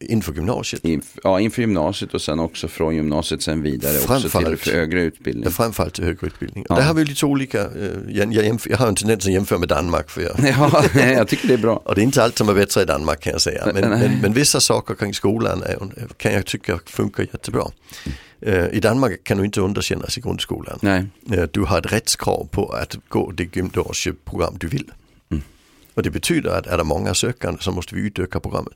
inför 0.09 0.33
gymnasiet. 0.33 0.83
Inf- 0.83 1.19
ja, 1.23 1.39
inför 1.39 1.61
gymnasiet 1.61 2.13
och 2.13 2.21
sen 2.21 2.39
också 2.39 2.67
från 2.67 2.95
gymnasiet 2.95 3.41
sen 3.41 3.61
vidare 3.61 3.97
också 3.97 4.19
till 4.21 4.29
Framförallt. 4.29 4.67
högre 4.67 5.01
utbildning. 5.01 5.51
Framförallt 5.51 5.93
till 5.93 6.03
högre 6.03 6.27
utbildning. 6.27 6.65
Ja. 6.69 6.75
Där 6.75 6.81
har 6.83 6.93
vi 6.93 7.05
lite 7.05 7.25
olika, 7.25 7.61
eh, 7.61 7.67
jag, 8.09 8.33
jag, 8.33 8.59
jag 8.65 8.77
har 8.77 8.87
en 8.87 8.95
tendens 8.95 9.25
att 9.25 9.31
jämföra 9.33 9.59
med 9.59 9.69
Danmark 9.69 10.09
för 10.09 10.21
jag, 10.21 10.35
Ja, 10.57 10.83
jag 11.11 11.27
tycker 11.27 11.47
det 11.47 11.53
är 11.53 11.57
bra. 11.57 11.75
och 11.85 11.95
det 11.95 12.01
är 12.01 12.03
inte 12.03 12.23
allt 12.23 12.37
som 12.37 12.49
är 12.49 12.53
bättre 12.53 12.81
i 12.81 12.85
Danmark 12.85 13.19
kan 13.19 13.31
jag 13.31 13.41
säga. 13.41 13.71
Men, 13.73 13.89
men, 13.89 14.19
men 14.21 14.33
vissa 14.33 14.59
saker 14.59 14.95
kring 14.95 15.13
skolan 15.13 15.63
är, 15.63 15.77
kan 16.17 16.33
jag 16.33 16.45
tycka 16.45 16.79
funkar 16.85 17.23
jättebra. 17.23 17.71
Eh, 18.41 18.67
I 18.67 18.79
Danmark 18.79 19.23
kan 19.23 19.37
du 19.37 19.45
inte 19.45 19.61
underkännas 19.61 20.17
i 20.17 20.21
grundskolan. 20.21 20.79
Nej, 20.81 21.05
Eh, 21.31 21.43
Du 21.51 21.61
har 21.61 21.77
ett 21.79 21.93
rättskrav 21.93 22.47
på 22.51 22.69
att 22.69 22.95
gå 23.09 23.31
det 23.31 23.55
gymnasieprogram 23.55 24.55
du 24.59 24.67
vill. 24.67 24.91
Mm. 25.31 25.43
Och 25.93 26.03
det 26.03 26.09
betyder 26.09 26.49
att 26.49 26.67
är 26.67 26.77
det 26.77 26.83
många 26.83 27.13
sökande 27.13 27.61
så 27.61 27.71
måste 27.71 27.95
vi 27.95 28.01
utöka 28.01 28.39
programmet. 28.39 28.73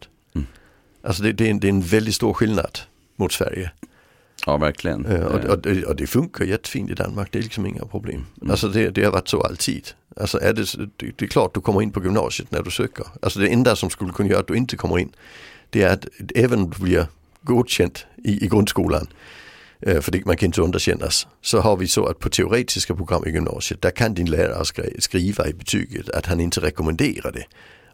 Alltså 1.02 1.24
det, 1.24 1.32
det, 1.32 1.46
är 1.46 1.52
en, 1.52 1.60
det 1.60 1.68
är 1.68 1.70
en 1.70 1.82
väldigt 1.82 2.16
stor 2.16 2.34
skillnad 2.34 2.80
mot 3.16 3.32
Sverige. 3.32 3.72
ja 4.46 4.58
verkligen. 4.58 5.06
Eh, 5.06 5.26
Och, 5.26 5.46
och, 5.46 5.66
och, 5.66 5.84
och 5.88 5.96
det 5.96 6.08
funkar 6.08 6.46
jättefint 6.46 6.92
i 6.92 6.94
Danmark, 6.94 7.32
det 7.32 7.40
är 7.40 7.44
liksom 7.44 7.66
inga 7.66 7.86
problem. 7.86 8.26
Mm. 8.42 8.52
Alltså 8.52 8.68
det, 8.68 8.90
det 8.90 9.04
har 9.04 9.12
varit 9.12 9.28
så 9.28 9.42
alltid. 9.42 9.88
Alltså 10.20 10.40
är 10.42 10.54
det, 10.54 10.76
det, 10.98 11.26
är 11.26 11.28
klart 11.28 11.54
du 11.54 11.62
kommer 11.62 11.82
in 11.82 11.92
på 11.92 12.04
gymnasiet 12.04 12.52
när 12.52 12.64
du 12.64 12.72
söker. 12.72 13.06
Alltså 13.22 13.40
det 13.40 13.48
enda 13.48 13.76
som 13.76 13.90
skulle 13.90 14.14
kunna 14.14 14.30
göra 14.30 14.40
att 14.40 14.48
du 14.48 14.56
inte 14.56 14.78
kommer 14.78 15.00
in, 15.00 15.12
det 15.70 15.84
är 15.84 15.94
att 15.94 16.06
även 16.36 16.60
om 16.60 16.70
du 16.70 16.84
blir 16.84 17.08
godkänt 17.42 18.06
i, 18.24 18.46
i 18.46 18.48
grundskolan, 18.48 19.08
eh, 19.80 20.02
för 20.02 20.12
det, 20.12 20.26
man 20.26 20.38
kan 20.38 20.46
inte 20.46 20.62
underkännas, 20.62 21.28
så 21.42 21.60
har 21.60 21.78
vi 21.78 21.88
så 21.88 22.06
att 22.06 22.20
på 22.20 22.30
teoretiska 22.30 22.96
program 22.96 23.26
i 23.26 23.30
gymnasiet, 23.30 23.82
där 23.82 23.92
kan 23.92 24.14
din 24.14 24.30
lärare 24.30 24.66
skri, 24.66 24.96
skriva 25.00 25.48
i 25.48 25.54
betyget 25.54 26.10
att 26.10 26.26
han 26.26 26.40
inte 26.40 26.62
rekommenderar 26.62 27.32
det. 27.32 27.46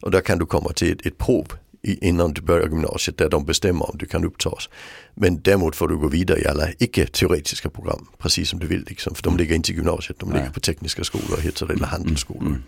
Och 0.02 0.12
där 0.12 0.22
kan 0.22 0.40
du 0.40 0.46
komma 0.46 0.74
till 0.74 0.92
ett, 0.92 1.06
ett 1.06 1.18
prov 1.18 1.48
innan 1.84 2.34
du 2.34 2.42
börjar 2.42 2.68
gymnasiet 2.68 3.18
där 3.18 3.30
de 3.30 3.46
bestämmer 3.46 3.90
om 3.90 3.98
du 3.98 4.06
kan 4.06 4.26
upptas. 4.26 4.70
Men 5.16 5.42
däremot 5.42 5.76
får 5.76 5.88
du 5.88 5.98
gå 5.98 6.08
vidare 6.08 6.40
i 6.40 6.48
alla 6.48 6.68
icke-teoretiska 6.80 7.70
program, 7.70 8.08
precis 8.18 8.50
som 8.50 8.60
du 8.60 8.68
vill. 8.68 8.86
Liksom, 8.88 9.16
för 9.16 9.24
de 9.24 9.38
ligger 9.38 9.56
inte 9.56 9.72
i 9.72 9.76
gymnasiet, 9.76 10.20
de 10.20 10.34
ligger 10.34 10.50
på 10.50 10.60
tekniska 10.60 11.04
skolor 11.04 11.38
heter 11.42 11.66
det, 11.66 11.74
eller 11.74 11.86
handelsskolor. 11.86 12.62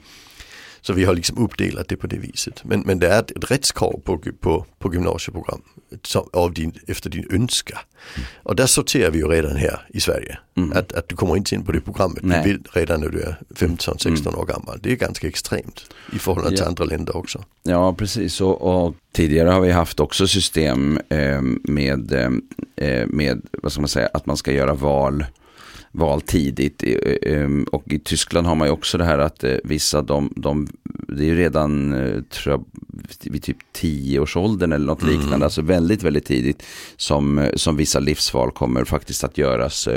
Så 0.85 0.93
vi 0.93 1.03
har 1.03 1.15
liksom 1.15 1.37
uppdelat 1.37 1.87
det 1.87 1.97
på 1.97 2.07
det 2.07 2.17
viset. 2.17 2.63
Men, 2.63 2.79
men 2.79 2.99
det 2.99 3.07
är 3.07 3.19
ett, 3.19 3.31
ett 3.31 3.51
rättskrav 3.51 4.01
på, 4.03 4.17
på, 4.39 4.65
på 4.79 4.93
gymnasieprogram 4.93 5.61
som, 6.01 6.29
av 6.33 6.53
din, 6.53 6.73
efter 6.87 7.09
din 7.09 7.27
önska. 7.31 7.79
Mm. 8.15 8.27
Och 8.43 8.55
där 8.55 8.65
sorterar 8.65 9.11
vi 9.11 9.17
ju 9.17 9.27
redan 9.27 9.55
här 9.55 9.87
i 9.89 9.99
Sverige. 9.99 10.37
Mm. 10.57 10.71
Att, 10.77 10.93
att 10.93 11.09
du 11.09 11.15
kommer 11.15 11.37
inte 11.37 11.55
in 11.55 11.65
på 11.65 11.71
det 11.71 11.81
programmet 11.81 12.23
Nej. 12.23 12.43
du 12.43 12.49
vill 12.49 12.63
redan 12.71 13.01
när 13.01 13.09
du 13.09 13.21
är 13.21 13.37
15-16 13.55 14.07
mm. 14.07 14.39
år 14.39 14.45
gammal. 14.45 14.79
Det 14.81 14.91
är 14.91 14.95
ganska 14.95 15.27
extremt 15.27 15.85
i 16.13 16.19
förhållande 16.19 16.51
ja. 16.51 16.57
till 16.57 16.67
andra 16.67 16.85
länder 16.85 17.17
också. 17.17 17.43
Ja 17.63 17.93
precis 17.93 18.41
och, 18.41 18.85
och 18.85 18.95
tidigare 19.11 19.49
har 19.49 19.61
vi 19.61 19.71
haft 19.71 19.99
också 19.99 20.27
system 20.27 20.99
eh, 21.09 21.41
med, 21.63 22.11
eh, 22.75 23.07
med 23.07 23.41
vad 23.51 23.71
ska 23.71 23.81
man 23.81 23.87
säga, 23.87 24.09
att 24.13 24.25
man 24.25 24.37
ska 24.37 24.51
göra 24.51 24.73
val 24.73 25.25
val 25.95 26.21
tidigt. 26.21 26.83
Ehm, 27.21 27.63
och 27.63 27.93
i 27.93 27.99
Tyskland 27.99 28.47
har 28.47 28.55
man 28.55 28.67
ju 28.67 28.71
också 28.71 28.97
det 28.97 29.05
här 29.05 29.17
att 29.17 29.43
eh, 29.43 29.55
vissa, 29.63 30.01
de, 30.01 30.33
de 30.35 30.67
det 31.07 31.23
är 31.23 31.27
ju 31.27 31.35
redan 31.35 31.93
eh, 31.93 32.21
tror 32.21 32.53
jag, 32.53 32.65
vid 33.31 33.43
typ 33.43 33.57
tioårsåldern 33.73 34.71
eller 34.71 34.85
något 34.85 35.01
mm. 35.01 35.19
liknande, 35.19 35.45
alltså 35.45 35.61
väldigt, 35.61 36.03
väldigt 36.03 36.25
tidigt 36.25 36.63
som, 36.97 37.39
eh, 37.39 37.49
som 37.55 37.77
vissa 37.77 37.99
livsval 37.99 38.51
kommer 38.51 38.85
faktiskt 38.85 39.23
att 39.23 39.37
göras. 39.37 39.87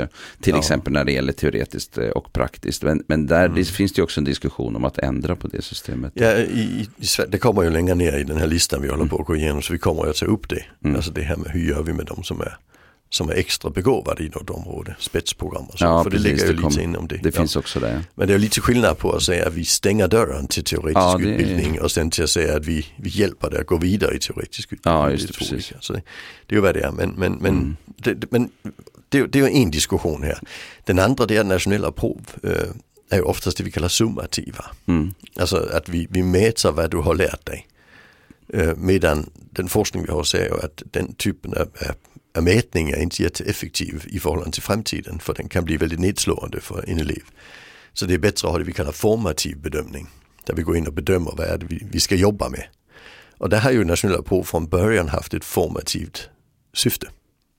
Till 0.41 0.53
ja. 0.53 0.57
exempel 0.57 0.93
när 0.93 1.03
det 1.03 1.11
gäller 1.11 1.33
teoretiskt 1.33 1.97
och 1.97 2.33
praktiskt. 2.33 2.83
Men, 2.83 3.03
men 3.07 3.27
där 3.27 3.45
mm. 3.45 3.55
det 3.55 3.65
finns 3.65 3.93
det 3.93 4.01
också 4.01 4.21
en 4.21 4.25
diskussion 4.25 4.75
om 4.75 4.85
att 4.85 4.97
ändra 4.97 5.35
på 5.35 5.47
det 5.47 5.61
systemet. 5.61 6.11
Ja, 6.15 6.31
i, 6.31 6.87
i, 6.97 7.07
det 7.27 7.37
kommer 7.37 7.63
ju 7.63 7.69
längre 7.69 7.95
ner 7.95 8.17
i 8.17 8.23
den 8.23 8.37
här 8.37 8.47
listan 8.47 8.81
vi 8.81 8.87
håller 8.87 9.05
på 9.05 9.19
att 9.19 9.25
gå 9.25 9.35
igenom 9.35 9.61
så 9.61 9.73
vi 9.73 9.79
kommer 9.79 10.07
att 10.09 10.15
ta 10.15 10.25
upp 10.25 10.49
det. 10.49 10.63
Mm. 10.83 10.95
Alltså 10.95 11.11
det 11.11 11.21
här 11.21 11.35
med 11.35 11.51
hur 11.51 11.69
gör 11.69 11.83
vi 11.83 11.93
med 11.93 12.05
de 12.05 12.23
som 12.23 12.41
är 12.41 12.57
som 13.09 13.29
är 13.29 13.33
extra 13.33 13.69
begåvade 13.69 14.23
i 14.23 14.29
något 14.29 14.49
område, 14.49 14.95
spetsprogram 14.99 15.65
och 15.65 15.79
så. 15.79 15.85
Ja, 15.85 16.03
för 16.03 16.09
precis, 16.09 16.23
det 16.23 16.31
ligger 16.31 16.47
ju 16.47 16.53
det 16.53 16.61
kom, 16.61 16.69
lite 16.69 16.83
inom 16.83 17.07
det. 17.07 17.17
Det 17.17 17.35
ja. 17.35 17.41
finns 17.41 17.55
också 17.55 17.79
det. 17.79 18.03
Men 18.15 18.27
det 18.27 18.33
är 18.33 18.37
lite 18.37 18.61
skillnad 18.61 18.97
på 18.97 19.11
att 19.11 19.23
säga 19.23 19.47
att 19.47 19.53
vi 19.53 19.65
stänger 19.65 20.07
dörren 20.07 20.47
till 20.47 20.63
teoretisk 20.63 20.95
ja, 20.95 21.19
utbildning 21.19 21.81
och 21.81 21.91
sen 21.91 22.11
till 22.11 22.23
att 22.23 22.29
säga 22.29 22.57
att 22.57 22.65
vi, 22.65 22.85
vi 22.95 23.09
hjälper 23.09 23.49
dig 23.49 23.59
att 23.59 23.67
gå 23.67 23.77
vidare 23.77 24.15
i 24.15 24.19
teoretisk 24.19 24.73
utbildning. 24.73 25.01
Ja, 25.01 25.11
just 25.11 25.27
det, 25.27 25.33
det 25.33 25.37
precis. 25.37 25.73
Så 25.79 25.93
det, 25.93 26.01
det 26.45 26.55
är 26.55 26.57
ju 26.57 26.61
vad 26.61 26.73
det 26.73 26.81
är. 26.81 26.91
Men, 26.91 27.09
men, 27.09 27.33
men, 27.33 27.53
mm. 27.53 27.77
det, 27.97 28.31
men 28.31 28.49
det, 29.09 29.27
det 29.27 29.39
är 29.39 29.49
ju 29.49 29.61
en 29.61 29.71
diskussion 29.71 30.23
här. 30.23 30.39
Den 30.83 30.99
andra 30.99 31.25
det 31.25 31.37
är 31.37 31.43
nationella 31.43 31.91
prov. 31.91 32.21
Eh, 32.43 32.69
är 33.09 33.17
ju 33.17 33.23
oftast 33.23 33.57
det 33.57 33.63
vi 33.63 33.71
kallar 33.71 33.87
summativa. 33.87 34.65
Mm. 34.85 35.13
Alltså 35.35 35.69
att 35.73 35.89
vi, 35.89 36.07
vi 36.09 36.23
mäter 36.23 36.71
vad 36.71 36.91
du 36.91 36.97
har 36.97 37.15
lärt 37.15 37.45
dig. 37.45 37.67
Eh, 38.53 38.75
medan 38.75 39.29
den 39.35 39.69
forskning 39.69 40.03
vi 40.03 40.11
har 40.11 40.23
säger 40.23 40.65
att 40.65 40.83
den 40.91 41.13
typen 41.13 41.53
av 41.53 41.67
mätning 42.33 42.89
är 42.89 43.01
inte 43.01 43.23
jätteeffektiv 43.23 44.03
i 44.07 44.19
förhållande 44.19 44.51
till 44.51 44.63
framtiden 44.63 45.19
för 45.19 45.33
den 45.33 45.49
kan 45.49 45.65
bli 45.65 45.77
väldigt 45.77 45.99
nedslående 45.99 46.59
för 46.59 46.89
en 46.89 46.99
elev. 46.99 47.23
Så 47.93 48.05
det 48.05 48.13
är 48.13 48.17
bättre 48.17 48.47
att 48.47 48.51
ha 48.51 48.59
det 48.59 48.63
vi 48.63 48.73
kallar 48.73 48.91
formativ 48.91 49.57
bedömning. 49.57 50.07
Där 50.45 50.53
vi 50.55 50.61
går 50.61 50.77
in 50.77 50.87
och 50.87 50.93
bedömer 50.93 51.31
vad 51.37 51.47
är 51.47 51.57
det 51.57 51.65
vi, 51.91 51.99
ska 51.99 52.15
jobba 52.15 52.49
med. 52.49 52.63
Och 53.37 53.49
där 53.49 53.59
har 53.59 53.71
ju 53.71 53.83
nationella 53.83 54.21
prov 54.21 54.43
från 54.43 54.67
början 54.67 55.09
haft 55.09 55.33
ett 55.33 55.45
formativt 55.45 56.29
syfte. 56.73 57.07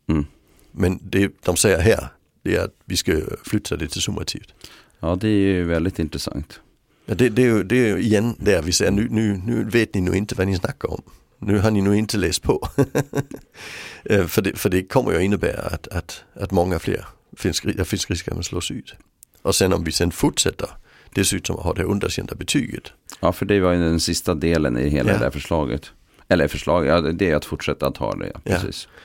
Mm. 0.08 0.26
Men 0.72 0.98
det 1.02 1.32
de 1.44 1.56
säger 1.56 1.78
här, 1.78 2.08
det 2.42 2.56
är 2.56 2.64
att 2.64 2.74
vi 2.84 2.96
ska 2.96 3.12
flytta 3.44 3.76
det 3.76 3.88
till 3.88 4.02
summativt. 4.02 4.54
Ja, 5.00 5.16
det 5.16 5.28
är 5.28 5.54
ju 5.54 5.64
väldigt 5.64 5.98
intressant. 5.98 6.60
Ja, 7.06 7.14
det, 7.14 7.28
det, 7.28 7.42
är 7.42 7.46
ju, 7.46 7.62
det 7.62 7.90
är 7.90 7.96
igen 7.96 8.34
där 8.38 8.62
vi 8.62 8.72
säger 8.72 8.90
nu, 8.90 9.08
nu, 9.10 9.40
nu 9.46 9.64
vet 9.64 9.94
ni 9.94 10.00
nog 10.00 10.16
inte 10.16 10.34
vad 10.34 10.46
ni 10.46 10.56
snackar 10.56 10.90
om 10.90 11.02
nu 11.40 11.58
har 11.58 11.70
ni 11.70 11.80
nog 11.80 11.94
inte 11.94 12.18
läst 12.18 12.42
på. 12.42 12.68
Eh, 14.04 14.26
för, 14.26 14.42
det, 14.42 14.58
för 14.58 14.70
det 14.70 14.82
kommer 14.82 15.12
ju 15.12 15.24
innebära 15.24 15.62
att, 15.62 15.88
att, 15.88 16.24
att 16.34 16.50
många 16.50 16.78
fler 16.78 17.06
finns, 17.36 17.60
det 17.60 17.84
finns 17.84 18.10
risk 18.10 18.28
att 18.28 18.34
man 18.34 18.42
slås 18.42 18.70
ut. 18.70 18.94
Och 19.42 19.54
sen 19.54 19.72
om 19.72 19.84
vi 19.84 19.92
sen 19.92 20.10
fortsätter 20.10 20.68
dessutom 21.14 21.56
att 21.56 21.62
ha 21.62 21.72
det 21.72 21.84
underkända 21.84 22.34
betyget. 22.34 22.92
Ja, 23.20 23.32
för 23.32 23.46
det 23.46 23.60
var 23.60 23.72
ju 23.72 23.80
den 23.80 24.00
sista 24.00 24.34
delen 24.34 24.78
i 24.78 24.88
hela 24.88 25.12
ja. 25.12 25.18
det 25.18 25.24
här 25.24 25.30
förslaget. 25.30 25.92
Eller 26.28 26.48
förslag, 26.48 26.86
ja, 26.86 27.00
det 27.00 27.30
är 27.30 27.36
att 27.36 27.44
fortsätta 27.44 27.86
att 27.86 27.96
ha 27.96 28.14
det. 28.14 28.30
Ja, 28.34 28.40
precis. 28.44 28.88
Ja. 28.90 29.00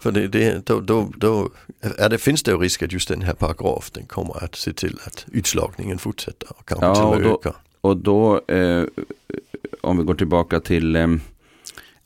För 0.00 0.12
det, 0.12 0.28
det, 0.28 0.66
då, 0.66 0.80
då, 0.80 1.12
då 1.16 1.50
är 1.98 2.08
det, 2.08 2.18
finns 2.18 2.42
det 2.42 2.50
ju 2.50 2.58
risk 2.58 2.82
att 2.82 2.92
just 2.92 3.08
den 3.08 3.22
här 3.22 3.34
paragrafen 3.34 4.06
kommer 4.06 4.44
att 4.44 4.54
se 4.54 4.72
till 4.72 4.98
att 5.04 5.26
utslagningen 5.32 5.98
fortsätter 5.98 6.48
och 6.58 6.68
kanske 6.68 6.86
ja, 6.86 6.94
till 6.94 7.04
och 7.04 7.22
då, 7.22 7.34
ökar. 7.34 7.54
Och 7.80 7.96
då, 7.96 8.40
eh, 8.48 8.84
om 9.80 9.98
vi 9.98 10.04
går 10.04 10.14
tillbaka 10.14 10.60
till 10.60 10.96
eh, 10.96 11.06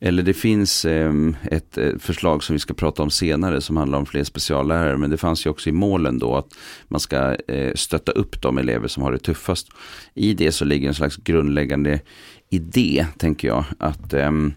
eller 0.01 0.23
det 0.23 0.35
finns 0.35 0.85
ehm, 0.85 1.37
ett 1.51 1.79
eh, 1.79 1.99
förslag 1.99 2.43
som 2.43 2.53
vi 2.53 2.59
ska 2.59 2.75
prata 2.75 3.03
om 3.03 3.11
senare 3.11 3.61
som 3.61 3.77
handlar 3.77 3.99
om 3.99 4.07
fler 4.07 4.25
speciallärare. 4.25 4.97
Men 4.97 5.11
det 5.11 5.17
fanns 5.17 5.47
ju 5.47 5.51
också 5.51 5.69
i 5.69 5.73
målen 5.73 6.19
då 6.19 6.37
att 6.37 6.55
man 6.89 7.01
ska 7.01 7.37
eh, 7.49 7.75
stötta 7.75 8.13
upp 8.13 8.43
de 8.43 8.59
elever 8.59 8.89
som 8.89 9.03
har 9.03 9.13
det 9.13 9.19
tuffast. 9.19 9.69
I 10.15 10.35
det 10.35 10.53
så 10.53 10.65
ligger 10.65 10.89
en 10.89 10.95
slags 10.95 11.17
grundläggande 11.17 12.01
idé, 12.51 13.07
tänker 13.19 13.49
jag. 13.49 13.65
Att 13.79 14.15
ehm, 14.15 14.55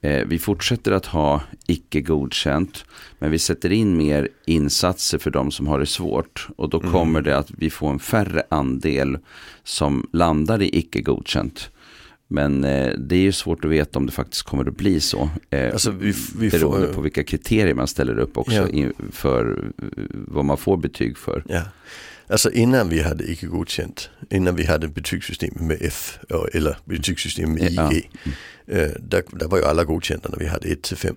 eh, 0.00 0.26
vi 0.26 0.38
fortsätter 0.38 0.92
att 0.92 1.06
ha 1.06 1.42
icke 1.66 2.00
godkänt. 2.00 2.84
Men 3.18 3.30
vi 3.30 3.38
sätter 3.38 3.72
in 3.72 3.96
mer 3.96 4.28
insatser 4.46 5.18
för 5.18 5.30
de 5.30 5.50
som 5.50 5.66
har 5.66 5.78
det 5.78 5.86
svårt. 5.86 6.48
Och 6.56 6.68
då 6.68 6.80
mm. 6.80 6.92
kommer 6.92 7.22
det 7.22 7.38
att 7.38 7.50
vi 7.50 7.70
får 7.70 7.90
en 7.90 7.98
färre 7.98 8.42
andel 8.48 9.18
som 9.64 10.08
landar 10.12 10.62
i 10.62 10.78
icke 10.78 11.00
godkänt. 11.00 11.70
Men 12.32 12.64
eh, 12.64 12.92
det 12.98 13.16
är 13.16 13.20
ju 13.20 13.32
svårt 13.32 13.64
att 13.64 13.70
veta 13.70 13.98
om 13.98 14.06
det 14.06 14.12
faktiskt 14.12 14.42
kommer 14.42 14.68
att 14.68 14.76
bli 14.76 15.00
så. 15.00 15.30
Eh, 15.50 15.72
alltså 15.72 15.90
vi, 15.90 16.14
vi 16.38 16.50
beroende 16.50 16.86
får, 16.86 16.94
på 16.94 17.00
vilka 17.00 17.24
kriterier 17.24 17.74
man 17.74 17.86
ställer 17.86 18.18
upp 18.18 18.38
också 18.38 18.68
ja. 18.72 18.88
för 19.12 19.64
vad 20.12 20.44
man 20.44 20.56
får 20.56 20.76
betyg 20.76 21.18
för. 21.18 21.44
Ja. 21.48 21.62
Alltså 22.26 22.50
innan 22.50 22.88
vi 22.88 23.02
hade 23.02 23.30
icke 23.30 23.46
godkänt, 23.46 24.10
innan 24.30 24.56
vi 24.56 24.66
hade 24.66 24.88
betygssystem 24.88 25.54
med 25.60 25.78
F 25.80 26.18
eller 26.52 26.76
betygssystem 26.84 27.52
med 27.52 27.62
IG, 27.62 27.76
ja. 27.76 27.90
mm. 27.90 28.04
eh, 28.66 28.90
där, 29.00 29.22
där, 29.30 29.48
var 29.48 29.58
ju 29.58 29.64
alla 29.64 29.84
godkända 29.84 30.28
när 30.28 30.38
vi 30.38 30.46
hade 30.46 30.68
1 30.68 30.82
till 30.82 30.96
5. 30.96 31.14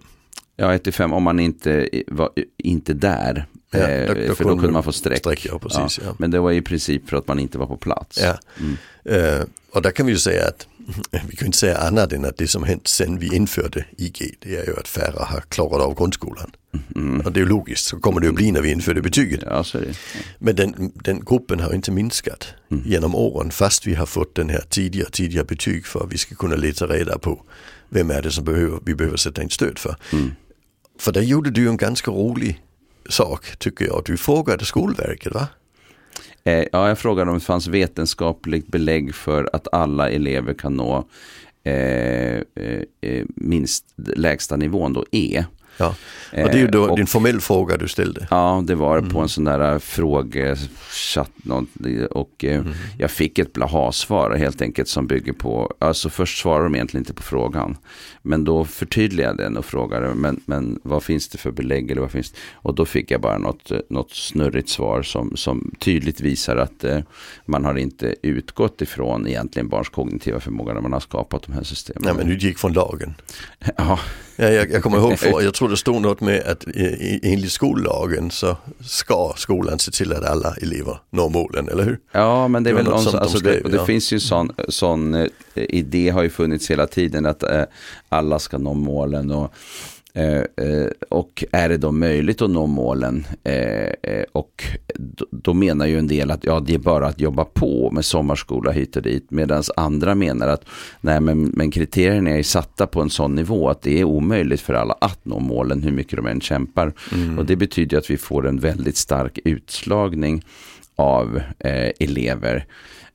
Ja, 0.55 0.73
1 0.73 0.83
till 0.83 0.93
5 0.93 1.13
om 1.13 1.23
man 1.23 1.39
inte 1.39 1.89
var 2.07 2.31
inte 2.57 2.93
där. 2.93 3.45
Ja, 3.71 3.79
eh, 3.79 4.07
då, 4.07 4.27
då 4.27 4.35
för 4.35 4.43
då 4.43 4.49
kunde 4.49 4.71
man 4.71 4.83
få 4.83 4.91
streck. 4.91 5.17
streck 5.17 5.45
ja, 5.45 5.59
precis, 5.59 5.99
ja. 6.05 6.15
Men 6.17 6.31
det 6.31 6.39
var 6.39 6.51
i 6.51 6.61
princip 6.61 7.09
för 7.09 7.17
att 7.17 7.27
man 7.27 7.39
inte 7.39 7.57
var 7.57 7.67
på 7.67 7.77
plats. 7.77 8.19
Ja. 8.21 8.37
Mm. 8.59 8.77
Uh, 9.23 9.45
och 9.71 9.81
där 9.81 9.91
kan 9.91 10.05
vi 10.05 10.11
ju 10.11 10.17
säga 10.17 10.47
att 10.47 10.67
vi 11.29 11.35
kan 11.35 11.45
inte 11.45 11.57
säga 11.57 11.77
annat 11.77 12.13
än 12.13 12.25
att 12.25 12.37
det 12.37 12.47
som 12.47 12.63
hänt 12.63 12.87
sen 12.87 13.19
vi 13.19 13.35
införde 13.35 13.85
IG 13.97 14.35
det 14.39 14.55
är 14.55 14.65
ju 14.65 14.79
att 14.79 14.87
färre 14.87 15.23
har 15.23 15.41
klarat 15.41 15.81
av 15.81 15.95
grundskolan. 15.95 16.51
Mm. 16.95 17.21
Och 17.21 17.31
det 17.31 17.39
är 17.39 17.41
ju 17.41 17.49
logiskt, 17.49 17.85
så 17.85 17.99
kommer 17.99 18.21
det 18.21 18.27
att 18.27 18.35
bli 18.35 18.51
när 18.51 18.61
vi 18.61 18.71
införde 18.71 19.01
betyget. 19.01 19.39
Ja, 19.45 19.63
så 19.63 19.77
det. 19.77 19.97
Men 20.39 20.55
den, 20.55 20.91
den, 20.95 21.25
gruppen 21.25 21.59
har 21.59 21.73
inte 21.73 21.91
minskat 21.91 22.47
mm. 22.71 22.83
genom 22.85 23.15
åren 23.15 23.51
fast 23.51 23.87
vi 23.87 23.93
har 23.95 24.05
fått 24.05 24.35
den 24.35 24.49
här 24.49 24.63
tidiga, 24.69 25.05
tidiga 25.05 25.43
betyg 25.43 25.85
för 25.85 26.03
att 26.03 26.13
vi 26.13 26.17
ska 26.17 26.35
kunna 26.35 26.55
leta 26.55 26.87
reda 26.87 27.17
på 27.17 27.41
vem 27.89 28.11
är 28.11 28.21
det 28.21 28.31
som 28.31 28.43
behöver, 28.45 28.79
vi 28.85 28.95
behöver 28.95 29.17
sätta 29.17 29.43
in 29.43 29.49
stöd 29.49 29.79
för. 29.79 29.95
Mm. 30.11 30.31
För 30.99 31.11
där 31.11 31.21
gjorde 31.21 31.51
du 31.51 31.69
en 31.69 31.77
ganska 31.77 32.11
rolig 32.11 32.61
sak 33.09 33.55
tycker 33.57 33.85
jag. 33.85 34.01
Du 34.05 34.17
frågade 34.17 34.65
Skolverket 34.65 35.33
va? 35.33 35.47
Eh, 36.45 36.65
ja, 36.71 36.87
jag 36.87 36.99
frågade 36.99 37.31
om 37.31 37.37
det 37.37 37.43
fanns 37.43 37.67
vetenskapligt 37.67 38.67
belägg 38.67 39.15
för 39.15 39.49
att 39.53 39.67
alla 39.71 40.09
elever 40.09 40.53
kan 40.53 40.73
nå 40.73 41.07
eh, 41.63 42.35
eh, 42.35 42.81
eh 43.01 43.25
minst 43.35 43.85
lägsta 43.95 44.55
nivån 44.55 44.93
då 44.93 45.05
E. 45.11 45.43
Ja, 45.77 45.95
och 46.31 46.49
det 46.49 46.53
är 46.53 46.57
ju 46.57 46.67
då 46.67 46.83
eh, 46.83 46.89
och, 46.89 46.97
din 46.97 47.07
formell 47.07 47.41
fråga 47.41 47.77
du 47.77 47.87
ställde. 47.87 48.27
Ja, 48.29 48.63
det 48.67 48.75
var 48.75 48.97
mm. 48.97 49.09
på 49.09 49.19
en 49.19 49.29
sån 49.29 49.43
där 49.43 49.79
frågechatt 49.79 51.31
och 52.09 52.45
eh, 52.45 52.59
mm. 52.59 52.73
jag 52.97 53.11
fick 53.11 53.39
ett 53.39 53.53
blaha-svar 53.53 54.35
helt 54.35 54.61
enkelt 54.61 54.87
som 54.87 55.07
bygger 55.07 55.33
på, 55.33 55.73
alltså 55.79 56.09
först 56.09 56.41
svarade 56.41 56.65
de 56.65 56.75
egentligen 56.75 57.01
inte 57.01 57.13
på 57.13 57.23
frågan. 57.23 57.77
Men 58.21 58.43
då 58.43 58.65
förtydligade 58.65 59.43
jag 59.43 59.51
den 59.51 59.57
och 59.57 59.65
frågade, 59.65 60.15
men, 60.15 60.41
men 60.45 60.79
vad 60.83 61.03
finns 61.03 61.27
det 61.27 61.37
för 61.37 61.51
belägg 61.51 61.91
eller 61.91 62.01
vad 62.01 62.11
finns 62.11 62.33
Och 62.53 62.75
då 62.75 62.85
fick 62.85 63.11
jag 63.11 63.21
bara 63.21 63.37
något, 63.37 63.71
något 63.89 64.11
snurrigt 64.11 64.69
svar 64.69 65.01
som, 65.01 65.35
som 65.35 65.71
tydligt 65.79 66.21
visar 66.21 66.57
att 66.57 66.83
eh, 66.83 66.99
man 67.45 67.65
har 67.65 67.77
inte 67.77 68.15
utgått 68.21 68.81
ifrån 68.81 69.27
egentligen 69.27 69.69
barns 69.69 69.89
kognitiva 69.89 70.39
förmåga 70.39 70.73
när 70.73 70.81
man 70.81 70.93
har 70.93 70.99
skapat 70.99 71.43
de 71.43 71.53
här 71.53 71.63
systemen. 71.63 72.03
Nej, 72.05 72.13
men 72.13 72.27
du 72.27 72.37
gick 72.37 72.57
från 72.57 72.73
lagen. 72.73 73.13
ja. 73.77 73.99
Ja 74.35 74.49
jag, 74.49 74.71
jag 74.71 74.83
kommer 74.83 74.97
ihåg, 74.97 75.19
för, 75.19 75.41
jag 75.41 75.53
tror 75.53 75.69
det 75.69 75.77
stod 75.77 76.01
något 76.01 76.21
med 76.21 76.43
att 76.43 76.65
enligt 77.23 77.51
skollagen 77.51 78.31
så 78.31 78.57
ska 78.79 79.33
skolan 79.35 79.79
se 79.79 79.91
till 79.91 80.13
att 80.13 80.23
alla 80.23 80.55
elever 80.61 80.97
når 81.09 81.29
målen, 81.29 81.69
eller 81.69 81.83
hur? 81.83 81.99
Ja, 82.11 82.47
men 82.47 82.63
det 82.63 82.69
är 82.69 82.73
det 82.73 82.83
väl 82.83 82.91
någon, 82.91 83.15
alltså 83.15 83.37
skrev, 83.37 83.63
det, 83.63 83.69
det 83.69 83.77
ja. 83.77 83.85
finns 83.85 84.13
ju 84.13 84.19
sån, 84.19 84.51
sån 84.67 85.13
eh, 85.13 85.27
idé 85.53 86.09
har 86.09 86.23
ju 86.23 86.29
funnits 86.29 86.71
hela 86.71 86.87
tiden 86.87 87.25
att 87.25 87.43
eh, 87.43 87.63
alla 88.09 88.39
ska 88.39 88.57
nå 88.57 88.73
målen. 88.73 89.31
Och, 89.31 89.53
och 91.09 91.43
är 91.51 91.69
det 91.69 91.77
då 91.77 91.91
möjligt 91.91 92.41
att 92.41 92.49
nå 92.49 92.67
målen? 92.67 93.25
Eh, 93.43 94.23
och 94.31 94.63
då, 94.95 95.25
då, 95.31 95.53
menar 95.53 95.85
ju 95.85 95.99
en 95.99 96.07
del 96.07 96.31
att 96.31 96.43
ja, 96.43 96.59
det 96.59 96.73
är 96.73 96.79
bara 96.79 97.07
att 97.07 97.19
jobba 97.19 97.45
på 97.45 97.91
med 97.91 98.05
sommarskola 98.05 98.71
hit 98.71 98.95
och 98.95 99.01
dit. 99.01 99.31
Medan 99.31 99.63
andra 99.75 100.15
menar 100.15 100.47
att 100.47 100.65
nej, 101.01 101.19
men, 101.21 101.43
men 101.43 101.71
kriterierna 101.71 102.29
är 102.29 102.43
satta 102.43 102.87
på 102.87 103.01
en 103.01 103.09
sån 103.09 103.35
nivå 103.35 103.69
att 103.69 103.81
det 103.81 103.99
är 103.99 104.03
omöjligt 104.03 104.61
för 104.61 104.73
alla 104.73 104.95
att 105.01 105.25
nå 105.25 105.39
målen 105.39 105.83
hur 105.83 105.91
mycket 105.91 106.17
de 106.17 106.27
än 106.27 106.41
kämpar. 106.41 106.93
Mm. 107.13 107.39
Och 107.39 107.45
det 107.45 107.55
betyder 107.55 107.97
att 107.97 108.09
vi 108.09 108.17
får 108.17 108.47
en 108.47 108.59
väldigt 108.59 108.97
stark 108.97 109.39
utslagning 109.43 110.43
av 110.95 111.41
eh, 111.59 111.91
elever 111.99 112.65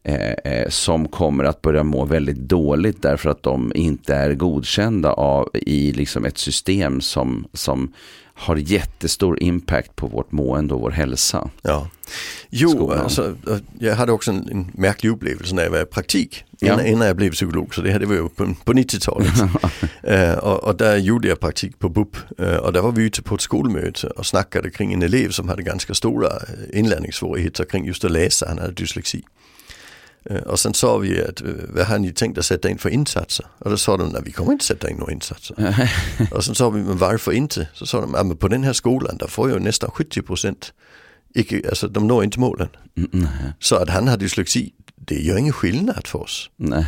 eh, 0.08 0.52
eh, 0.52 0.68
som 0.68 1.08
kommer 1.08 1.44
att 1.44 1.62
börja 1.62 1.84
må 1.84 2.04
väldigt 2.04 2.36
dåligt 2.38 3.02
därför 3.02 3.30
att 3.30 3.42
de 3.42 3.72
inte 3.74 4.14
är 4.14 4.34
godkända 4.34 5.12
av, 5.12 5.48
i 5.54 5.92
liksom 5.92 6.24
ett 6.24 6.38
system 6.38 7.00
som, 7.00 7.46
som 7.52 7.92
har 8.34 8.56
jättestor 8.56 9.42
impact 9.42 9.96
på 9.96 10.06
vårt 10.06 10.32
mående 10.32 10.74
och 10.74 10.80
vår 10.80 10.90
hälsa. 10.90 11.50
Ja. 11.62 11.90
Jo, 12.50 12.92
alltså, 12.92 13.36
jag 13.78 13.96
hade 13.96 14.12
också 14.12 14.30
en, 14.30 14.70
märklig 14.74 15.10
upplevelse 15.10 15.54
när 15.54 15.62
jag 15.62 15.70
var 15.70 15.82
i 15.82 15.84
praktik 15.84 16.44
innan, 16.60 16.78
ja. 16.78 16.84
innan 16.84 17.06
jag 17.06 17.16
blev 17.16 17.30
psykolog, 17.30 17.74
så 17.74 17.80
det 17.80 17.90
här 17.90 17.98
det 17.98 18.06
var 18.06 18.14
ju 18.14 18.28
på, 18.28 18.54
på 18.64 18.72
90-talet. 18.72 19.40
uh, 20.10 20.38
och, 20.44 20.64
och, 20.64 20.76
där 20.76 20.96
gjorde 20.96 21.28
jag 21.28 21.40
praktik 21.40 21.78
på 21.78 21.88
BUP 21.88 22.16
uh, 22.40 22.56
och 22.56 22.72
där 22.72 22.80
var 22.80 22.92
vi 22.92 23.02
ute 23.02 23.22
på 23.22 23.34
ett 23.34 23.40
skolmöte 23.40 24.06
och 24.06 24.26
snackade 24.26 24.70
kring 24.70 24.92
en 24.92 25.02
elev 25.02 25.30
som 25.30 25.48
hade 25.48 25.62
ganska 25.62 25.94
stora 25.94 26.28
inlärningssvårigheter 26.72 27.64
kring 27.64 27.86
just 27.86 28.04
att 28.04 28.10
läsa, 28.10 28.48
han 28.48 28.58
hade 28.58 28.72
dyslexi. 28.72 29.22
Och 30.46 30.60
sen 30.60 30.74
sa 30.74 30.98
vi 30.98 31.22
att 31.22 31.42
vad 31.68 31.86
har 31.86 31.98
ni 31.98 32.12
tänkt 32.12 32.38
att 32.38 32.46
sätta 32.46 32.70
in 32.70 32.78
för 32.78 32.90
insatser? 32.90 33.46
Och 33.58 33.70
då 33.70 33.76
sa 33.76 33.96
de, 33.96 34.08
nej 34.08 34.22
vi 34.24 34.32
kommer 34.32 34.52
inte 34.52 34.64
sätta 34.64 34.90
in 34.90 34.96
några 34.96 35.12
insatser. 35.12 35.78
och 36.32 36.44
sen 36.44 36.54
sa 36.54 36.70
vi, 36.70 36.82
men 36.82 36.98
varför 36.98 37.32
inte? 37.32 37.68
Så 37.74 37.86
sa 37.86 38.00
de, 38.00 38.14
ja, 38.14 38.24
men 38.24 38.36
på 38.36 38.48
den 38.48 38.64
här 38.64 38.72
skolan 38.72 39.16
där 39.16 39.26
får 39.26 39.50
jag 39.50 39.62
nästan 39.62 39.90
70 39.90 40.22
procent 40.22 40.72
alltså 41.68 41.88
de 41.88 42.06
når 42.06 42.24
inte 42.24 42.40
målen. 42.40 42.68
Mm, 42.96 43.28
så 43.60 43.76
att 43.76 43.90
han 43.90 44.08
har 44.08 44.16
dyslexi, 44.16 44.72
det 44.96 45.14
gör 45.14 45.38
ingen 45.38 45.52
skillnad 45.52 46.06
för 46.06 46.18
oss. 46.18 46.50
Nej. 46.56 46.86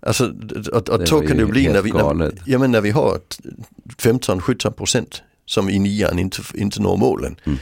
Alltså, 0.00 0.32
och, 0.72 0.88
och 0.88 1.08
så 1.08 1.20
kan 1.20 1.36
det 1.36 1.46
bli 1.46 1.68
när 1.68 1.82
vi, 1.82 1.92
när, 1.92 2.32
ja, 2.44 2.58
men 2.58 2.72
när 2.72 2.80
vi 2.80 2.90
har 2.90 3.20
15-17 3.98 4.70
procent 4.70 5.22
som 5.46 5.70
i 5.70 5.78
nian 5.78 6.18
inte, 6.18 6.42
inte 6.54 6.82
når 6.82 6.96
målen. 6.96 7.36
Mm. 7.44 7.58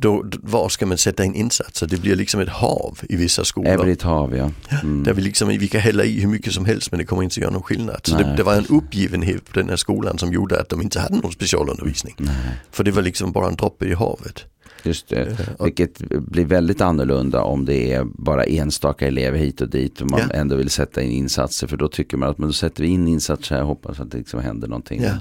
Då, 0.00 0.24
var 0.42 0.68
ska 0.68 0.86
man 0.86 0.98
sätta 0.98 1.24
in 1.24 1.34
insatser? 1.34 1.86
Det 1.86 1.96
blir 1.96 2.16
liksom 2.16 2.40
ett 2.40 2.48
hav 2.48 2.98
i 3.08 3.16
vissa 3.16 3.44
skolor. 3.44 3.84
Det 3.84 3.92
ett 3.92 4.02
hav 4.02 4.36
ja. 4.36 4.50
Mm. 4.82 5.04
Där 5.04 5.12
vi, 5.12 5.22
liksom, 5.22 5.48
vi 5.48 5.68
kan 5.68 5.80
hälla 5.80 6.04
i 6.04 6.20
hur 6.20 6.28
mycket 6.28 6.52
som 6.52 6.64
helst 6.64 6.92
men 6.92 6.98
det 6.98 7.04
kommer 7.04 7.22
inte 7.22 7.40
göra 7.40 7.50
någon 7.50 7.62
skillnad. 7.62 8.00
Så 8.02 8.16
det, 8.16 8.34
det, 8.36 8.42
var 8.42 8.54
en 8.54 8.66
uppgivenhet 8.66 9.44
på 9.44 9.58
den 9.58 9.68
här 9.68 9.76
skolan 9.76 10.18
som 10.18 10.32
gjorde 10.32 10.60
att 10.60 10.68
de 10.68 10.82
inte 10.82 11.00
hade 11.00 11.16
någon 11.16 11.32
specialundervisning. 11.32 12.14
Nej. 12.18 12.34
För 12.70 12.84
det 12.84 12.90
var 12.90 13.02
liksom 13.02 13.32
bara 13.32 13.48
en 13.48 13.56
droppe 13.56 13.84
i 13.84 13.94
havet. 13.94 14.44
Just 14.82 15.08
det, 15.08 15.36
vilket 15.64 15.98
blir 16.08 16.44
väldigt 16.44 16.80
annorlunda 16.80 17.42
om 17.42 17.64
det 17.64 17.92
är 17.92 18.04
bara 18.04 18.44
enstaka 18.44 19.06
elever 19.06 19.38
hit 19.38 19.60
och 19.60 19.68
dit 19.68 20.00
och 20.00 20.10
man 20.10 20.20
ja. 20.20 20.34
ändå 20.34 20.56
vill 20.56 20.70
sätta 20.70 21.02
in 21.02 21.10
insatser 21.10 21.66
för 21.66 21.76
då 21.76 21.88
tycker 21.88 22.16
man 22.16 22.28
att 22.28 22.38
men 22.38 22.48
då 22.48 22.52
sätter 22.52 22.82
vi 22.82 22.88
in 22.88 23.08
insatser 23.08 23.54
här 23.54 23.62
och 23.62 23.68
hoppas 23.68 24.00
att 24.00 24.10
det 24.10 24.18
liksom 24.18 24.40
händer 24.40 24.68
någonting. 24.68 25.02
Ja. 25.02 25.16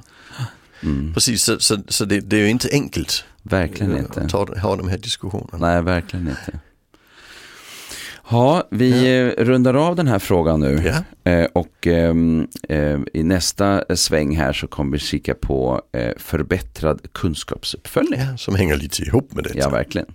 Mm. 0.83 1.13
Precis, 1.13 1.43
så, 1.43 1.59
så, 1.59 1.77
så 1.87 2.05
det, 2.05 2.19
det, 2.19 2.37
är 2.37 2.41
ju 2.41 2.49
inte 2.49 2.69
enkelt. 2.71 3.25
Verkligen 3.49 3.97
inte. 3.97 4.21
Att 4.21 4.29
ta, 4.29 4.59
ha 4.59 4.75
de 4.75 4.87
här 4.87 4.97
diskussionerna. 4.97 5.57
Nej, 5.57 5.81
verkligen 5.81 6.27
inte. 6.27 6.59
Ja, 8.29 8.67
vi 8.71 9.19
ja. 9.19 9.43
rundar 9.43 9.73
av 9.73 9.95
den 9.95 10.07
här 10.07 10.19
frågan 10.19 10.59
nu. 10.59 10.93
Ja. 11.23 11.31
Eh, 11.31 11.47
och 11.53 11.87
ehm, 11.87 12.47
eh, 12.69 12.99
i 13.13 13.23
nästa 13.23 13.95
sväng 13.95 14.35
här 14.35 14.53
så 14.53 14.67
kommer 14.67 14.91
vi 14.91 14.99
kika 14.99 15.35
på 15.35 15.81
eh, 15.93 16.11
förbättrad 16.17 17.13
kunskapsuppföljning. 17.13 18.19
Ja, 18.19 18.37
som 18.37 18.55
hänger 18.55 18.75
lite 18.75 19.03
ihop 19.03 19.33
med 19.33 19.43
det. 19.43 19.51
Ja, 19.55 19.69
verkligen. 19.69 20.07